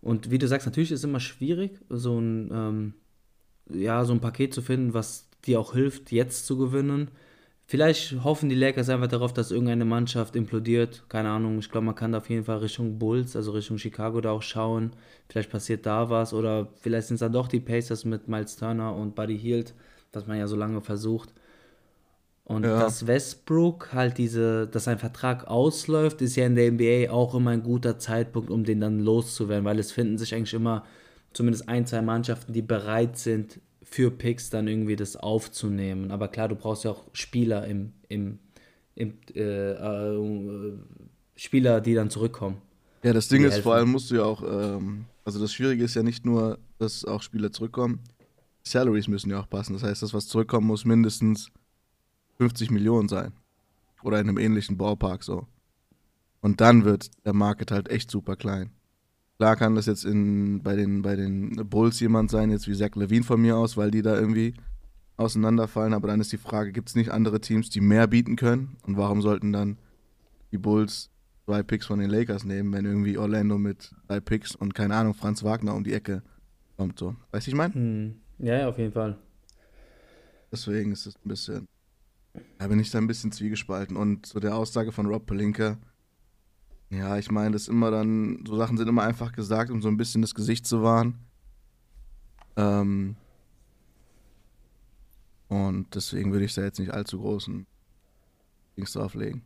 Und 0.00 0.30
wie 0.30 0.38
du 0.38 0.48
sagst, 0.48 0.66
natürlich 0.66 0.92
ist 0.92 1.00
es 1.00 1.04
immer 1.04 1.20
schwierig, 1.20 1.78
so 1.90 2.18
ein, 2.18 2.50
ähm, 2.50 2.94
ja, 3.68 4.04
so 4.04 4.14
ein 4.14 4.20
Paket 4.20 4.54
zu 4.54 4.62
finden, 4.62 4.94
was 4.94 5.28
dir 5.44 5.60
auch 5.60 5.74
hilft, 5.74 6.12
jetzt 6.12 6.46
zu 6.46 6.56
gewinnen. 6.56 7.10
Vielleicht 7.70 8.24
hoffen 8.24 8.48
die 8.48 8.56
Lakers 8.56 8.88
einfach 8.88 9.06
darauf, 9.06 9.32
dass 9.32 9.52
irgendeine 9.52 9.84
Mannschaft 9.84 10.34
implodiert. 10.34 11.04
Keine 11.08 11.30
Ahnung, 11.30 11.60
ich 11.60 11.70
glaube, 11.70 11.86
man 11.86 11.94
kann 11.94 12.10
da 12.10 12.18
auf 12.18 12.28
jeden 12.28 12.42
Fall 12.42 12.58
Richtung 12.58 12.98
Bulls, 12.98 13.36
also 13.36 13.52
Richtung 13.52 13.78
Chicago 13.78 14.20
da 14.20 14.32
auch 14.32 14.42
schauen. 14.42 14.90
Vielleicht 15.28 15.52
passiert 15.52 15.86
da 15.86 16.10
was 16.10 16.34
oder 16.34 16.66
vielleicht 16.80 17.06
sind 17.06 17.14
es 17.14 17.20
dann 17.20 17.32
doch 17.32 17.46
die 17.46 17.60
Pacers 17.60 18.04
mit 18.04 18.26
Miles 18.26 18.56
Turner 18.56 18.96
und 18.96 19.14
Buddy 19.14 19.38
Hield, 19.38 19.72
was 20.12 20.26
man 20.26 20.36
ja 20.36 20.48
so 20.48 20.56
lange 20.56 20.80
versucht. 20.80 21.32
Und 22.42 22.64
Ja. 22.64 22.80
dass 22.80 23.06
Westbrook 23.06 23.92
halt 23.92 24.18
diese, 24.18 24.66
dass 24.66 24.82
sein 24.82 24.98
Vertrag 24.98 25.46
ausläuft, 25.46 26.22
ist 26.22 26.34
ja 26.34 26.46
in 26.46 26.56
der 26.56 26.72
NBA 26.72 27.12
auch 27.12 27.36
immer 27.36 27.52
ein 27.52 27.62
guter 27.62 28.00
Zeitpunkt, 28.00 28.50
um 28.50 28.64
den 28.64 28.80
dann 28.80 28.98
loszuwerden, 28.98 29.64
weil 29.64 29.78
es 29.78 29.92
finden 29.92 30.18
sich 30.18 30.34
eigentlich 30.34 30.54
immer 30.54 30.84
zumindest 31.32 31.68
ein, 31.68 31.86
zwei 31.86 32.02
Mannschaften, 32.02 32.52
die 32.52 32.62
bereit 32.62 33.16
sind, 33.16 33.60
für 33.90 34.10
Picks 34.10 34.50
dann 34.50 34.68
irgendwie 34.68 34.96
das 34.96 35.16
aufzunehmen. 35.16 36.10
Aber 36.10 36.28
klar, 36.28 36.48
du 36.48 36.54
brauchst 36.54 36.84
ja 36.84 36.92
auch 36.92 37.04
Spieler 37.12 37.66
im, 37.66 37.92
im, 38.08 38.38
im 38.94 39.14
äh, 39.34 39.72
äh, 39.72 40.72
Spieler, 41.34 41.80
die 41.80 41.94
dann 41.94 42.08
zurückkommen. 42.08 42.58
Ja, 43.02 43.12
das 43.12 43.28
Ding 43.28 43.42
ist, 43.44 43.58
vor 43.58 43.72
helfen. 43.74 43.78
allem 43.78 43.92
musst 43.92 44.10
du 44.10 44.16
ja 44.16 44.24
auch, 44.24 44.42
ähm, 44.42 45.06
also 45.24 45.40
das 45.40 45.52
Schwierige 45.52 45.84
ist 45.84 45.94
ja 45.94 46.02
nicht 46.02 46.24
nur, 46.24 46.58
dass 46.78 47.04
auch 47.04 47.22
Spieler 47.22 47.50
zurückkommen, 47.50 48.00
Salaries 48.62 49.08
müssen 49.08 49.30
ja 49.30 49.40
auch 49.40 49.48
passen. 49.48 49.72
Das 49.72 49.82
heißt, 49.82 50.02
das, 50.02 50.14
was 50.14 50.28
zurückkommen 50.28 50.66
muss, 50.66 50.84
mindestens 50.84 51.50
50 52.38 52.70
Millionen 52.70 53.08
sein. 53.08 53.32
Oder 54.02 54.20
in 54.20 54.28
einem 54.28 54.38
ähnlichen 54.38 54.76
Ballpark 54.76 55.24
so. 55.24 55.46
Und 56.40 56.60
dann 56.60 56.84
wird 56.84 57.10
der 57.24 57.32
Market 57.32 57.70
halt 57.70 57.90
echt 57.90 58.10
super 58.10 58.36
klein. 58.36 58.70
Klar 59.40 59.56
kann 59.56 59.74
das 59.74 59.86
jetzt 59.86 60.04
in, 60.04 60.62
bei, 60.62 60.76
den, 60.76 61.00
bei 61.00 61.16
den 61.16 61.56
Bulls 61.66 61.98
jemand 61.98 62.30
sein, 62.30 62.50
jetzt 62.50 62.68
wie 62.68 62.74
Zach 62.74 62.94
Levine 62.94 63.24
von 63.24 63.40
mir 63.40 63.56
aus, 63.56 63.78
weil 63.78 63.90
die 63.90 64.02
da 64.02 64.14
irgendwie 64.14 64.52
auseinanderfallen. 65.16 65.94
Aber 65.94 66.08
dann 66.08 66.20
ist 66.20 66.30
die 66.30 66.36
Frage, 66.36 66.72
gibt 66.72 66.90
es 66.90 66.94
nicht 66.94 67.10
andere 67.10 67.40
Teams, 67.40 67.70
die 67.70 67.80
mehr 67.80 68.06
bieten 68.06 68.36
können? 68.36 68.76
Und 68.86 68.98
warum 68.98 69.22
sollten 69.22 69.50
dann 69.50 69.78
die 70.52 70.58
Bulls 70.58 71.08
zwei 71.46 71.62
Picks 71.62 71.86
von 71.86 72.00
den 72.00 72.10
Lakers 72.10 72.44
nehmen, 72.44 72.70
wenn 72.74 72.84
irgendwie 72.84 73.16
Orlando 73.16 73.56
mit 73.56 73.94
drei 74.08 74.20
Picks 74.20 74.54
und 74.54 74.74
keine 74.74 74.94
Ahnung, 74.94 75.14
Franz 75.14 75.42
Wagner 75.42 75.74
um 75.74 75.84
die 75.84 75.94
Ecke 75.94 76.22
kommt 76.76 76.98
so. 76.98 77.16
Weißt 77.30 77.46
du, 77.46 77.50
ich 77.52 77.56
meine? 77.56 77.72
Hm. 77.72 78.16
Ja, 78.40 78.58
ja, 78.58 78.68
auf 78.68 78.76
jeden 78.76 78.92
Fall. 78.92 79.16
Deswegen 80.52 80.92
ist 80.92 81.06
es 81.06 81.16
ein 81.16 81.28
bisschen, 81.28 81.66
da 82.58 82.68
bin 82.68 82.78
ich 82.78 82.90
da 82.90 82.98
ein 82.98 83.06
bisschen 83.06 83.32
zwiegespalten. 83.32 83.96
Und 83.96 84.26
so 84.26 84.38
der 84.38 84.54
Aussage 84.54 84.92
von 84.92 85.06
Rob 85.06 85.24
Pelinka, 85.24 85.78
ja, 86.90 87.16
ich 87.18 87.30
meine, 87.30 87.52
das 87.52 87.62
ist 87.62 87.68
immer 87.68 87.90
dann, 87.90 88.44
so 88.46 88.56
Sachen 88.56 88.76
sind 88.76 88.88
immer 88.88 89.02
einfach 89.02 89.32
gesagt, 89.32 89.70
um 89.70 89.80
so 89.80 89.88
ein 89.88 89.96
bisschen 89.96 90.22
das 90.22 90.34
Gesicht 90.34 90.66
zu 90.66 90.82
wahren. 90.82 91.14
Ähm, 92.56 93.16
und 95.48 95.94
deswegen 95.94 96.32
würde 96.32 96.44
ich 96.44 96.54
da 96.54 96.62
jetzt 96.62 96.78
nicht 96.78 96.92
allzu 96.92 97.20
großen 97.20 97.66
Dings 98.76 98.92
drauflegen. 98.92 99.42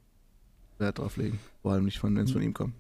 Wert 0.79 0.99
drauflegen. 0.99 1.39
Vor 1.63 1.73
allem 1.73 1.85
nicht, 1.85 1.99
von- 1.99 2.15
wenn 2.17 2.25
es 2.25 2.33
von 2.33 2.43
ihm 2.43 2.55
kommt. 2.55 2.75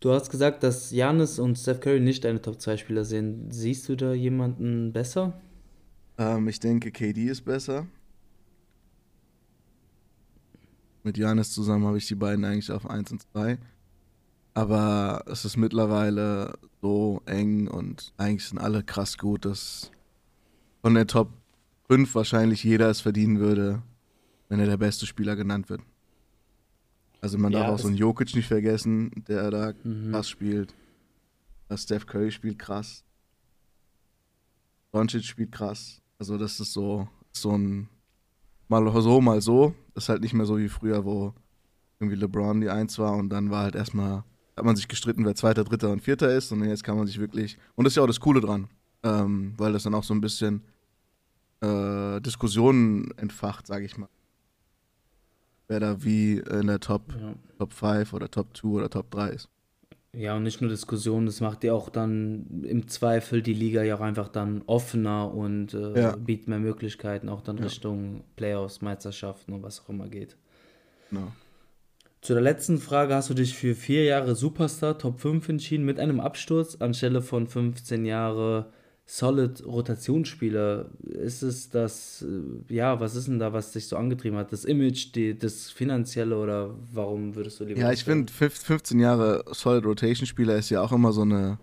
Du 0.00 0.12
hast 0.12 0.30
gesagt, 0.30 0.62
dass 0.62 0.92
Janis 0.92 1.40
und 1.40 1.56
Steph 1.58 1.80
Curry 1.80 1.98
nicht 2.00 2.24
deine 2.24 2.40
Top 2.40 2.60
2 2.60 2.76
Spieler 2.76 3.04
sind. 3.04 3.52
Siehst 3.52 3.88
du 3.88 3.96
da 3.96 4.12
jemanden 4.12 4.92
besser? 4.92 5.40
Ähm, 6.18 6.46
ich 6.46 6.60
denke, 6.60 6.92
KD 6.92 7.24
ist 7.26 7.44
besser. 7.44 7.86
Mit 11.02 11.16
Janis 11.16 11.52
zusammen 11.52 11.86
habe 11.86 11.98
ich 11.98 12.06
die 12.06 12.14
beiden 12.14 12.44
eigentlich 12.44 12.70
auf 12.70 12.88
1 12.88 13.12
und 13.12 13.22
2. 13.32 13.58
Aber 14.54 15.22
es 15.26 15.44
ist 15.44 15.56
mittlerweile 15.56 16.58
so 16.82 17.22
eng 17.26 17.68
und 17.68 18.12
eigentlich 18.16 18.44
sind 18.48 18.58
alle 18.58 18.82
krass 18.82 19.16
gut, 19.16 19.44
dass 19.44 19.90
von 20.82 20.94
der 20.94 21.06
Top 21.06 21.30
5 21.86 22.14
wahrscheinlich 22.14 22.64
jeder 22.64 22.90
es 22.90 23.00
verdienen 23.00 23.38
würde, 23.38 23.82
wenn 24.48 24.58
er 24.60 24.66
der 24.66 24.76
beste 24.76 25.06
Spieler 25.06 25.36
genannt 25.36 25.68
wird. 25.68 25.80
Also 27.20 27.38
man 27.38 27.52
Ja, 27.52 27.60
darf 27.60 27.68
auch 27.68 27.78
so 27.78 27.88
einen 27.88 27.96
Jokic 27.96 28.34
nicht 28.34 28.46
vergessen, 28.48 29.10
der 29.28 29.50
da 29.50 29.72
Mhm. 29.84 30.12
krass 30.12 30.28
spielt. 30.28 30.74
Dass 31.68 31.82
Steph 31.84 32.06
Curry 32.06 32.30
spielt 32.30 32.58
krass. 32.58 33.04
Doncic 34.92 35.24
spielt 35.24 35.52
krass. 35.52 36.00
Also 36.18 36.38
das 36.38 36.58
ist 36.60 36.72
so, 36.72 37.08
so 37.32 37.52
ein 37.56 37.88
mal 38.68 39.02
so, 39.02 39.20
mal 39.20 39.40
so. 39.40 39.74
Das 39.94 40.04
ist 40.04 40.08
halt 40.08 40.22
nicht 40.22 40.34
mehr 40.34 40.46
so 40.46 40.58
wie 40.58 40.68
früher, 40.68 41.04
wo 41.04 41.34
irgendwie 42.00 42.16
LeBron 42.16 42.60
die 42.60 42.70
Eins 42.70 42.98
war 42.98 43.14
und 43.14 43.30
dann 43.30 43.50
war 43.50 43.64
halt 43.64 43.74
erstmal, 43.74 44.24
hat 44.56 44.64
man 44.64 44.76
sich 44.76 44.88
gestritten, 44.88 45.24
wer 45.24 45.34
Zweiter, 45.34 45.64
Dritter 45.64 45.90
und 45.90 46.00
Vierter 46.02 46.32
ist 46.34 46.52
und 46.52 46.64
jetzt 46.64 46.84
kann 46.84 46.96
man 46.96 47.06
sich 47.06 47.18
wirklich, 47.18 47.58
und 47.74 47.84
das 47.84 47.92
ist 47.92 47.96
ja 47.96 48.02
auch 48.04 48.06
das 48.08 48.20
Coole 48.20 48.40
dran, 48.40 48.68
ähm, 49.02 49.54
weil 49.56 49.72
das 49.72 49.82
dann 49.82 49.94
auch 49.94 50.04
so 50.04 50.14
ein 50.14 50.20
bisschen 50.20 50.62
äh, 51.60 52.20
Diskussionen 52.20 53.10
entfacht, 53.16 53.66
sage 53.66 53.84
ich 53.84 53.98
mal. 53.98 54.08
Wer 55.66 55.80
da 55.80 56.02
wie 56.02 56.38
in 56.38 56.66
der 56.68 56.80
Top, 56.80 57.02
Ja. 57.20 57.34
Top 57.58 57.72
5 57.72 58.12
oder 58.12 58.30
Top 58.30 58.56
2 58.56 58.68
oder 58.68 58.88
Top 58.88 59.10
3 59.10 59.30
ist. 59.30 59.48
Ja, 60.18 60.34
und 60.36 60.42
nicht 60.42 60.60
nur 60.60 60.68
Diskussionen, 60.68 61.26
das 61.26 61.40
macht 61.40 61.62
ja 61.62 61.72
auch 61.74 61.90
dann 61.90 62.64
im 62.64 62.88
Zweifel 62.88 63.40
die 63.40 63.54
Liga 63.54 63.84
ja 63.84 63.94
auch 63.94 64.00
einfach 64.00 64.26
dann 64.26 64.62
offener 64.66 65.32
und 65.32 65.74
äh, 65.74 66.00
Ja. 66.00 66.16
bietet 66.16 66.48
mehr 66.48 66.58
Möglichkeiten, 66.58 67.28
auch 67.28 67.40
dann 67.40 67.58
Ja. 67.58 67.64
Richtung 67.64 68.24
Playoffs, 68.34 68.82
Meisterschaften 68.82 69.52
und 69.52 69.62
was 69.62 69.80
auch 69.80 69.88
immer 69.90 70.08
geht. 70.08 70.36
Genau. 71.10 71.30
Zu 72.20 72.32
der 72.32 72.42
letzten 72.42 72.78
Frage 72.78 73.14
hast 73.14 73.30
du 73.30 73.34
dich 73.34 73.54
für 73.54 73.76
vier 73.76 74.04
Jahre 74.04 74.34
Superstar 74.34 74.98
Top 74.98 75.20
5 75.20 75.48
entschieden 75.48 75.84
mit 75.84 76.00
einem 76.00 76.18
Absturz 76.18 76.74
anstelle 76.80 77.22
von 77.22 77.46
15 77.46 78.04
Jahre 78.04 78.72
Solid 79.10 79.64
Rotationsspieler. 79.64 80.90
Ist 81.02 81.40
es 81.42 81.70
das, 81.70 82.22
äh, 82.22 82.74
ja, 82.74 83.00
was 83.00 83.16
ist 83.16 83.26
denn 83.26 83.38
da, 83.38 83.54
was 83.54 83.72
dich 83.72 83.86
so 83.86 83.96
angetrieben 83.96 84.36
hat? 84.36 84.52
Das 84.52 84.66
Image, 84.66 85.14
die, 85.14 85.36
das 85.36 85.70
Finanzielle 85.70 86.36
oder 86.38 86.74
warum 86.92 87.34
würdest 87.34 87.58
du 87.58 87.64
lieber 87.64 87.80
Ja, 87.80 87.90
ich 87.90 88.04
finde, 88.04 88.30
15 88.30 89.00
Jahre 89.00 89.44
Solid 89.50 89.86
Rotation 89.86 90.26
Spieler 90.26 90.56
ist 90.56 90.68
ja 90.68 90.82
auch 90.82 90.92
immer 90.92 91.12
so 91.12 91.22
eine 91.22 91.58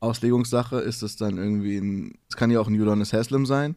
Auslegungssache. 0.00 0.78
Ist 0.80 1.02
es 1.02 1.16
dann 1.16 1.36
irgendwie 1.36 1.76
ein, 1.76 2.14
es 2.30 2.36
kann 2.36 2.50
ja 2.50 2.60
auch 2.60 2.66
ein 2.66 2.80
Udonis 2.80 3.12
Haslem 3.12 3.44
sein, 3.44 3.76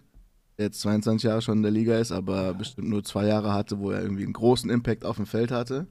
der 0.57 0.67
jetzt 0.67 0.79
22 0.79 1.27
Jahre 1.27 1.41
schon 1.41 1.57
in 1.57 1.63
der 1.63 1.73
Liga 1.73 1.97
ist, 1.97 2.13
aber 2.13 2.53
bestimmt 2.53 2.87
nur 2.87 3.03
zwei 3.03 3.27
Jahre 3.27 3.53
hatte, 3.53 3.79
wo 3.79 3.91
er 3.91 4.01
irgendwie 4.01 4.23
einen 4.23 4.31
großen 4.31 4.69
Impact 4.69 5.03
auf 5.03 5.17
dem 5.17 5.25
Feld 5.25 5.51
hatte. 5.51 5.87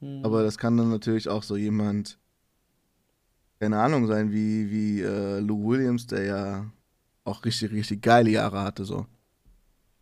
Hm. 0.00 0.24
Aber 0.24 0.42
das 0.42 0.56
kann 0.56 0.78
dann 0.78 0.88
natürlich 0.88 1.28
auch 1.28 1.42
so 1.42 1.58
jemand, 1.58 2.18
keine 3.58 3.78
Ahnung, 3.78 4.06
sein, 4.06 4.32
wie, 4.32 4.70
wie 4.70 5.00
äh, 5.00 5.40
Lou 5.40 5.68
Williams, 5.68 6.06
der 6.06 6.24
ja 6.24 6.66
auch 7.24 7.44
richtig, 7.44 7.72
richtig 7.72 8.02
geile 8.02 8.30
Jahre 8.30 8.60
hatte, 8.60 8.84
so. 8.84 9.06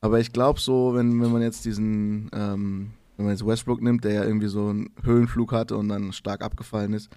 Aber 0.00 0.20
ich 0.20 0.32
glaube 0.32 0.60
so, 0.60 0.94
wenn, 0.94 1.20
wenn 1.22 1.32
man 1.32 1.40
jetzt 1.40 1.64
diesen, 1.64 2.30
ähm, 2.34 2.92
wenn 3.16 3.26
man 3.26 3.34
jetzt 3.34 3.46
Westbrook 3.46 3.80
nimmt, 3.80 4.04
der 4.04 4.12
ja 4.12 4.24
irgendwie 4.24 4.48
so 4.48 4.68
einen 4.68 4.90
Höhenflug 5.02 5.52
hatte 5.52 5.76
und 5.76 5.88
dann 5.88 6.12
stark 6.12 6.42
abgefallen 6.42 6.92
ist, 6.92 7.08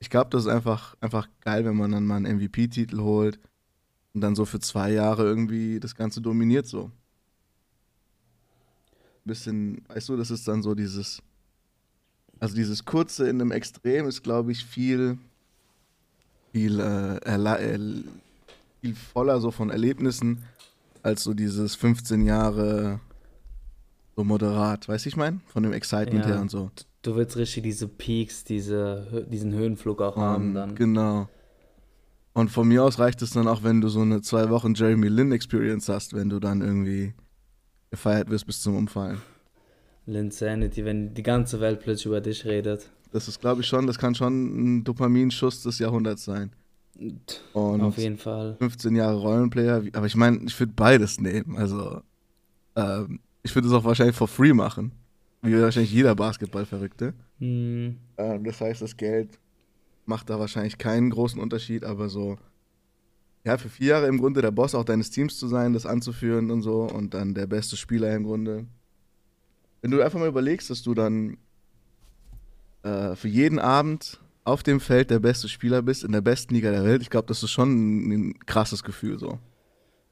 ich 0.00 0.10
glaube, 0.10 0.30
das 0.30 0.42
ist 0.42 0.48
einfach, 0.48 0.96
einfach 1.00 1.28
geil, 1.40 1.64
wenn 1.64 1.76
man 1.76 1.92
dann 1.92 2.04
mal 2.04 2.16
einen 2.16 2.38
MVP-Titel 2.38 2.98
holt 2.98 3.38
und 4.14 4.20
dann 4.20 4.34
so 4.34 4.44
für 4.44 4.58
zwei 4.58 4.90
Jahre 4.90 5.22
irgendwie 5.22 5.78
das 5.78 5.94
Ganze 5.94 6.20
dominiert 6.20 6.66
so. 6.66 6.90
Bisschen, 9.24 9.84
weißt 9.86 10.08
du, 10.08 10.16
das 10.16 10.32
ist 10.32 10.48
dann 10.48 10.62
so 10.62 10.74
dieses, 10.74 11.22
also 12.40 12.56
dieses 12.56 12.84
kurze 12.84 13.28
in 13.28 13.40
einem 13.40 13.52
Extrem 13.52 14.08
ist, 14.08 14.24
glaube 14.24 14.50
ich, 14.50 14.64
viel, 14.64 15.18
viel, 16.52 16.80
äh, 16.80 17.16
äh, 17.18 17.78
viel 18.80 18.94
voller 18.94 19.40
so 19.40 19.50
von 19.50 19.70
Erlebnissen 19.70 20.44
als 21.02 21.24
so 21.24 21.34
dieses 21.34 21.74
15 21.74 22.24
Jahre 22.24 23.00
so 24.16 24.24
moderat, 24.24 24.88
weißt 24.88 25.04
du, 25.06 25.08
ich 25.08 25.16
meine? 25.16 25.40
Von 25.48 25.62
dem 25.62 25.72
Excitement 25.72 26.24
Ja. 26.26 26.32
her 26.32 26.40
und 26.40 26.50
so. 26.50 26.70
Du 27.02 27.16
willst 27.16 27.36
richtig 27.36 27.62
diese 27.64 27.88
Peaks, 27.88 28.44
diese, 28.44 29.26
diesen 29.30 29.52
Höhenflug 29.52 30.00
auch 30.02 30.16
haben 30.16 30.48
Und, 30.48 30.54
dann. 30.54 30.74
Genau. 30.74 31.28
Und 32.34 32.50
von 32.50 32.68
mir 32.68 32.84
aus 32.84 32.98
reicht 32.98 33.20
es 33.22 33.30
dann 33.30 33.48
auch, 33.48 33.62
wenn 33.62 33.80
du 33.80 33.88
so 33.88 34.00
eine 34.00 34.22
zwei 34.22 34.48
Wochen 34.50 34.74
Jeremy 34.74 35.08
Lin 35.08 35.32
Experience 35.32 35.88
hast, 35.88 36.14
wenn 36.14 36.28
du 36.28 36.38
dann 36.38 36.60
irgendwie 36.62 37.12
gefeiert 37.90 38.30
wirst 38.30 38.46
bis 38.46 38.60
zum 38.62 38.76
Umfallen. 38.76 39.20
Linsanity, 40.06 40.84
wenn 40.84 41.14
die 41.14 41.22
ganze 41.22 41.60
Welt 41.60 41.80
plötzlich 41.80 42.06
über 42.06 42.20
dich 42.20 42.44
redet. 42.44 42.88
Das 43.12 43.28
ist, 43.28 43.40
glaube 43.40 43.60
ich, 43.60 43.66
schon, 43.66 43.86
das 43.86 43.98
kann 43.98 44.14
schon 44.14 44.78
ein 44.78 44.84
Dopaminschuss 44.84 45.62
des 45.62 45.78
Jahrhunderts 45.78 46.24
sein. 46.24 46.50
Und 47.52 47.80
Auf 47.80 47.98
jeden 47.98 48.18
Fall. 48.18 48.56
15 48.58 48.94
Jahre 48.96 49.18
Rollenplayer, 49.18 49.82
aber 49.92 50.06
ich 50.06 50.16
meine, 50.16 50.40
ich 50.44 50.58
würde 50.58 50.72
beides 50.74 51.20
nehmen. 51.20 51.56
Also, 51.56 52.00
ähm, 52.76 53.20
ich 53.42 53.54
würde 53.54 53.68
es 53.68 53.74
auch 53.74 53.84
wahrscheinlich 53.84 54.16
for 54.16 54.28
free 54.28 54.52
machen. 54.52 54.92
Wie 55.42 55.60
wahrscheinlich 55.60 55.92
jeder 55.92 56.14
Basketballverrückte. 56.14 57.14
Hm, 57.38 57.96
Ähm, 58.16 58.44
das 58.44 58.60
heißt, 58.60 58.80
das 58.82 58.96
Geld 58.96 59.38
macht 60.06 60.30
da 60.30 60.38
wahrscheinlich 60.38 60.78
keinen 60.78 61.10
großen 61.10 61.40
Unterschied, 61.40 61.84
aber 61.84 62.08
so, 62.08 62.38
ja, 63.44 63.58
für 63.58 63.68
vier 63.68 63.88
Jahre 63.88 64.06
im 64.06 64.18
Grunde 64.18 64.40
der 64.40 64.52
Boss 64.52 64.74
auch 64.74 64.84
deines 64.84 65.10
Teams 65.10 65.38
zu 65.38 65.48
sein, 65.48 65.72
das 65.72 65.86
anzuführen 65.86 66.50
und 66.50 66.62
so 66.62 66.82
und 66.84 67.14
dann 67.14 67.34
der 67.34 67.46
beste 67.46 67.76
Spieler 67.76 68.14
im 68.14 68.24
Grunde. 68.24 68.66
Wenn 69.80 69.90
du 69.90 70.00
einfach 70.00 70.20
mal 70.20 70.28
überlegst, 70.28 70.70
dass 70.70 70.82
du 70.82 70.94
dann 70.94 71.36
äh, 72.82 73.14
für 73.16 73.28
jeden 73.28 73.58
Abend 73.58 74.20
auf 74.44 74.62
dem 74.62 74.80
Feld 74.80 75.10
der 75.10 75.20
beste 75.20 75.48
Spieler 75.48 75.82
bist, 75.82 76.02
in 76.04 76.12
der 76.12 76.20
besten 76.20 76.54
Liga 76.54 76.70
der 76.72 76.84
Welt, 76.84 77.02
ich 77.02 77.10
glaube, 77.10 77.28
das 77.28 77.42
ist 77.42 77.50
schon 77.50 77.70
ein, 77.72 78.12
ein 78.30 78.40
krasses 78.46 78.82
Gefühl 78.82 79.18
so. 79.18 79.38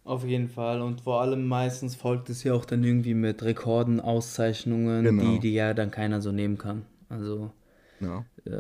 auf 0.05 0.25
jeden 0.25 0.49
Fall. 0.49 0.81
Und 0.81 1.01
vor 1.03 1.21
allem 1.21 1.47
meistens 1.47 1.95
folgt 1.97 2.31
es 2.31 2.43
ja 2.45 2.55
auch 2.55 2.65
dann 2.65 2.83
irgendwie 2.85 3.15
mit 3.15 3.43
Rekorden, 3.43 4.01
Auszeichnungen, 4.01 5.05
Genau. 5.05 5.23
die, 5.23 5.41
die 5.41 5.53
ja 5.55 5.75
dann 5.75 5.91
keiner 5.91 6.21
so 6.21 6.33
nehmen 6.33 6.59
kann. 6.59 6.85
Also 7.09 7.53
Ja. 8.01 8.25
äh, 8.45 8.51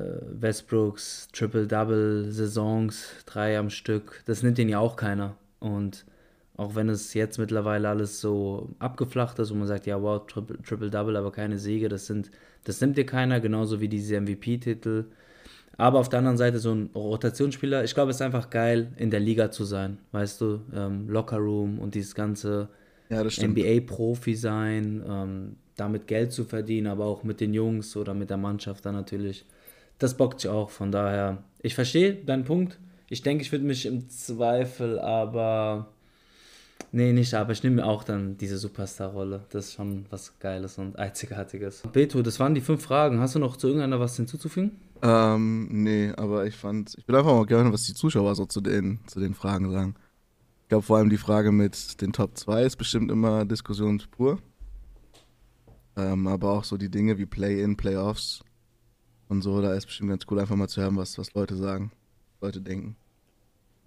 Westbrooks 0.40 1.28
Triple-Double-Saisons, 1.32 3.24
drei 3.26 3.58
am 3.58 3.70
Stück, 3.70 4.22
das 4.26 4.42
nimmt 4.42 4.58
den 4.58 4.68
ja 4.68 4.78
auch 4.78 4.96
keiner. 4.96 5.36
Und 5.60 6.04
auch 6.60 6.74
wenn 6.74 6.90
es 6.90 7.14
jetzt 7.14 7.38
mittlerweile 7.38 7.88
alles 7.88 8.20
so 8.20 8.68
abgeflacht 8.78 9.38
ist 9.38 9.50
und 9.50 9.58
man 9.60 9.68
sagt, 9.68 9.86
ja, 9.86 10.00
wow, 10.02 10.20
Triple- 10.26 10.62
Triple-Double, 10.62 11.16
aber 11.16 11.32
keine 11.32 11.58
Siege, 11.58 11.88
das 11.88 12.06
sind, 12.06 12.30
das 12.64 12.80
nimmt 12.82 12.98
dir 12.98 13.06
keiner, 13.06 13.40
genauso 13.40 13.80
wie 13.80 13.88
diese 13.88 14.20
MVP-Titel. 14.20 15.06
Aber 15.78 15.98
auf 16.00 16.08
der 16.10 16.18
anderen 16.20 16.36
Seite 16.36 16.58
so 16.58 16.72
ein 16.74 16.90
Rotationsspieler, 16.94 17.84
ich 17.84 17.94
glaube, 17.94 18.10
es 18.10 18.16
ist 18.18 18.22
einfach 18.22 18.50
geil, 18.50 18.92
in 18.96 19.10
der 19.10 19.20
Liga 19.20 19.50
zu 19.50 19.64
sein, 19.64 19.98
weißt 20.12 20.40
du, 20.42 20.60
ähm, 20.74 21.08
Lockerroom 21.08 21.78
und 21.78 21.94
dieses 21.94 22.14
ganze 22.14 22.68
ja. 23.08 23.22
NBA-Profi 23.24 24.34
sein, 24.34 25.02
ähm, 25.08 25.56
damit 25.76 26.06
Geld 26.06 26.32
zu 26.32 26.44
verdienen, 26.44 26.86
aber 26.88 27.06
auch 27.06 27.24
mit 27.24 27.40
den 27.40 27.54
Jungs 27.54 27.96
oder 27.96 28.12
mit 28.14 28.30
der 28.30 28.36
Mannschaft 28.36 28.84
dann 28.86 28.94
natürlich. 28.94 29.46
Das 29.98 30.16
bockt 30.16 30.40
sich 30.40 30.50
auch, 30.50 30.70
von 30.70 30.92
daher. 30.92 31.44
Ich 31.62 31.74
verstehe 31.74 32.14
deinen 32.14 32.44
Punkt. 32.44 32.78
Ich 33.08 33.22
denke, 33.22 33.42
ich 33.42 33.52
würde 33.52 33.64
mich 33.64 33.86
im 33.86 34.08
Zweifel 34.10 34.98
aber. 34.98 35.88
Nee, 36.92 37.12
nicht, 37.12 37.34
aber 37.34 37.52
ich 37.52 37.62
nehme 37.62 37.76
mir 37.76 37.86
auch 37.86 38.02
dann 38.02 38.36
diese 38.36 38.58
Superstar-Rolle. 38.58 39.46
Das 39.50 39.66
ist 39.66 39.74
schon 39.74 40.06
was 40.10 40.38
Geiles 40.38 40.78
und 40.78 40.98
Einzigartiges. 40.98 41.82
Beto, 41.92 42.22
das 42.22 42.40
waren 42.40 42.54
die 42.54 42.60
fünf 42.60 42.82
Fragen. 42.82 43.20
Hast 43.20 43.34
du 43.34 43.38
noch 43.38 43.56
zu 43.56 43.68
irgendeiner 43.68 44.00
was 44.00 44.16
hinzuzufügen? 44.16 44.72
Ähm, 45.02 45.68
nee, 45.70 46.12
aber 46.16 46.46
ich 46.46 46.56
fand, 46.56 46.94
ich 46.98 47.06
will 47.06 47.16
einfach 47.16 47.32
mal 47.32 47.46
gerne, 47.46 47.72
was 47.72 47.84
die 47.84 47.94
Zuschauer 47.94 48.34
so 48.34 48.44
zu 48.46 48.60
den, 48.60 49.00
zu 49.06 49.20
den 49.20 49.34
Fragen 49.34 49.70
sagen. 49.70 49.94
Ich 50.62 50.68
glaube, 50.68 50.84
vor 50.84 50.98
allem 50.98 51.10
die 51.10 51.16
Frage 51.16 51.52
mit 51.52 52.00
den 52.00 52.12
Top 52.12 52.36
2 52.36 52.64
ist 52.64 52.76
bestimmt 52.76 53.10
immer 53.10 53.44
diskussionspur. 53.44 54.38
Ähm, 55.96 56.26
aber 56.26 56.50
auch 56.50 56.64
so 56.64 56.76
die 56.76 56.90
Dinge 56.90 57.18
wie 57.18 57.26
Play-In, 57.26 57.76
Playoffs 57.76 58.44
und 59.28 59.42
so, 59.42 59.60
da 59.60 59.74
ist 59.74 59.86
bestimmt 59.86 60.10
ganz 60.10 60.24
cool, 60.30 60.40
einfach 60.40 60.56
mal 60.56 60.68
zu 60.68 60.80
hören, 60.80 60.96
was, 60.96 61.18
was 61.18 61.34
Leute 61.34 61.56
sagen, 61.56 61.92
Leute 62.40 62.60
denken. 62.60 62.96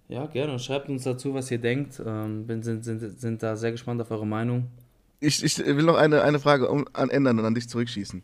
Ja, 0.08 0.26
gerne. 0.26 0.58
Schreibt 0.58 0.88
uns 0.88 1.04
dazu, 1.04 1.34
was 1.34 1.50
ihr 1.50 1.58
denkt. 1.58 2.00
Ähm, 2.04 2.46
bin, 2.46 2.62
sind, 2.62 2.84
sind, 2.84 3.20
sind 3.20 3.42
da 3.42 3.56
sehr 3.56 3.72
gespannt 3.72 4.00
auf 4.00 4.10
eure 4.10 4.26
Meinung. 4.26 4.68
Ich, 5.20 5.42
ich 5.42 5.58
will 5.58 5.84
noch 5.84 5.96
eine, 5.96 6.22
eine 6.22 6.38
Frage 6.38 6.68
um, 6.68 6.86
an 6.92 7.08
ändern 7.08 7.38
und 7.38 7.44
an 7.44 7.54
dich 7.54 7.68
zurückschießen. 7.68 8.22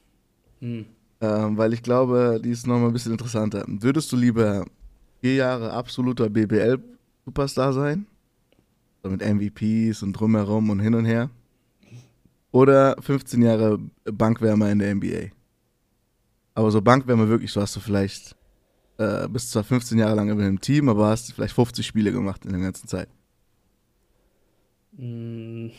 Hm. 0.61 0.85
Ähm, 1.23 1.57
weil 1.57 1.73
ich 1.73 1.83
glaube, 1.83 2.41
die 2.43 2.51
ist 2.51 2.67
nochmal 2.67 2.89
ein 2.89 2.93
bisschen 2.93 3.13
interessanter. 3.13 3.65
Würdest 3.67 4.13
du 4.13 4.17
lieber 4.17 4.67
vier 5.21 5.35
Jahre 5.35 5.73
absoluter 5.73 6.29
BBL-Superstar 6.29 7.73
sein? 7.73 8.07
So 9.03 9.11
mit 9.11 9.23
MVPs 9.23 10.03
und 10.03 10.13
drumherum 10.13 10.69
und 10.71 10.81
hin 10.81 10.95
und 10.95 11.07
her? 11.07 11.31
Oder 12.53 12.97
15 13.01 13.43
Jahre 13.43 13.79
Bankwärmer 14.05 14.71
in 14.71 14.81
der 14.81 14.95
NBA? 14.95 15.31
Aber 16.55 16.71
so 16.71 16.83
Bankwärmer 16.83 17.29
wirklich, 17.29 17.53
so 17.53 17.61
hast 17.61 17.77
du 17.77 17.81
vielleicht, 17.81 18.37
äh, 19.01 19.29
bist 19.29 19.53
zwar 19.53 19.65
15 19.65 19.99
Jahre 19.99 20.17
lang 20.17 20.31
in 20.31 20.41
einem 20.41 20.61
Team, 20.61 20.89
aber 20.91 21.09
hast 21.09 21.33
vielleicht 21.35 21.55
50 21.55 21.87
Spiele 21.87 22.13
gemacht 22.13 22.45
in 22.45 22.53
der 22.53 22.61
ganzen 22.61 22.89
Zeit. 22.89 23.09
Mm, 24.93 25.71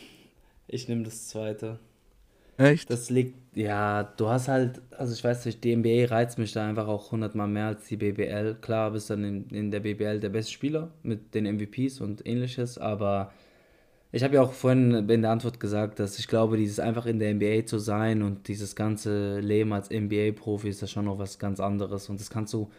Ich 0.68 0.88
nehme 0.88 1.04
das 1.04 1.28
zweite. 1.28 1.80
Echt? 2.58 2.88
Das 2.88 3.10
liegt, 3.10 3.56
ja, 3.56 4.02
du 4.02 4.28
hast 4.28 4.48
halt, 4.48 4.82
also 4.92 5.14
ich 5.14 5.22
weiß 5.24 5.46
nicht, 5.46 5.62
die 5.64 5.72
NBA 5.72 6.06
reizt 6.14 6.38
mich 6.38 6.52
da 6.52 6.68
einfach 6.68 6.88
auch 6.88 7.12
hundertmal 7.12 7.48
mehr 7.48 7.66
als 7.68 7.86
die 7.86 7.96
BBL. 7.96 8.56
Klar, 8.60 8.90
bist 8.90 9.08
dann 9.10 9.24
in, 9.24 9.48
in 9.50 9.70
der 9.70 9.80
BBL 9.80 10.20
der 10.20 10.28
beste 10.30 10.52
Spieler 10.52 10.90
mit 11.02 11.34
den 11.34 11.46
MVPs 11.46 12.00
und 12.00 12.26
ähnliches, 12.26 12.78
aber 12.78 13.32
ich 14.12 14.24
habe 14.24 14.36
ja 14.36 14.42
auch 14.42 14.52
vorhin 14.52 14.92
in 15.10 15.22
der 15.22 15.30
Antwort 15.32 15.60
gesagt, 15.60 15.98
dass 16.00 16.18
ich 16.18 16.28
glaube, 16.28 16.56
dieses 16.58 16.80
einfach 16.80 17.06
in 17.06 17.18
der 17.20 17.34
NBA 17.34 17.66
zu 17.66 17.78
sein 17.78 18.22
und 18.22 18.48
dieses 18.48 18.76
ganze 18.76 19.40
Leben 19.40 19.72
als 19.72 19.90
NBA-Profi 19.90 20.68
ist 20.70 20.82
ja 20.82 20.88
schon 20.88 21.06
noch 21.06 21.18
was 21.18 21.38
ganz 21.38 21.60
anderes 21.60 22.08
und 22.10 22.20
das 22.20 22.30
kannst 22.30 22.54
du 22.54 22.70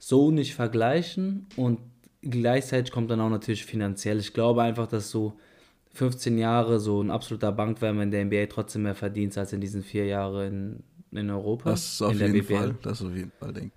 so 0.00 0.30
nicht 0.30 0.54
vergleichen 0.54 1.46
und 1.56 1.78
gleichzeitig 2.22 2.90
kommt 2.90 3.10
dann 3.10 3.20
auch 3.20 3.28
natürlich 3.28 3.64
finanziell. 3.64 4.18
Ich 4.18 4.32
glaube 4.32 4.62
einfach, 4.62 4.88
dass 4.88 5.10
so 5.10 5.34
15 5.92 6.38
Jahre 6.38 6.80
so 6.80 7.02
ein 7.02 7.10
absoluter 7.10 7.52
Bankwärmer 7.52 8.02
in 8.02 8.10
der 8.10 8.24
NBA 8.24 8.46
trotzdem 8.46 8.82
mehr 8.82 8.94
verdient 8.94 9.36
als 9.36 9.52
in 9.52 9.60
diesen 9.60 9.82
vier 9.82 10.06
Jahren 10.06 10.82
in, 11.12 11.18
in 11.18 11.30
Europa. 11.30 11.70
Das 11.70 11.92
ist 11.92 12.02
auf 12.02 12.14
jeden 12.14 12.32
BBL. 12.32 12.56
Fall. 12.56 12.74
Das 12.82 13.00
ist 13.00 13.06
auf 13.06 13.14
jeden 13.14 13.32
Fall, 13.38 13.52
denke. 13.52 13.72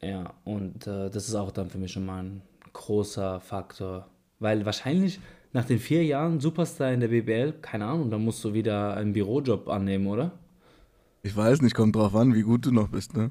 Ja, 0.00 0.32
und 0.44 0.86
äh, 0.86 1.10
das 1.10 1.28
ist 1.28 1.34
auch 1.34 1.50
dann 1.50 1.68
für 1.68 1.78
mich 1.78 1.92
schon 1.92 2.06
mal 2.06 2.22
ein 2.22 2.42
großer 2.72 3.40
Faktor. 3.40 4.06
Weil 4.38 4.64
wahrscheinlich 4.64 5.18
nach 5.52 5.64
den 5.64 5.80
vier 5.80 6.04
Jahren 6.04 6.38
Superstar 6.38 6.92
in 6.92 7.00
der 7.00 7.08
BBL, 7.08 7.54
keine 7.60 7.86
Ahnung, 7.86 8.10
dann 8.10 8.22
musst 8.22 8.44
du 8.44 8.52
wieder 8.54 8.94
einen 8.94 9.14
Bürojob 9.14 9.68
annehmen, 9.68 10.06
oder? 10.06 10.32
Ich 11.22 11.34
weiß 11.34 11.62
nicht, 11.62 11.74
kommt 11.74 11.96
drauf 11.96 12.14
an, 12.14 12.34
wie 12.34 12.42
gut 12.42 12.66
du 12.66 12.70
noch 12.70 12.88
bist, 12.88 13.16
ne? 13.16 13.30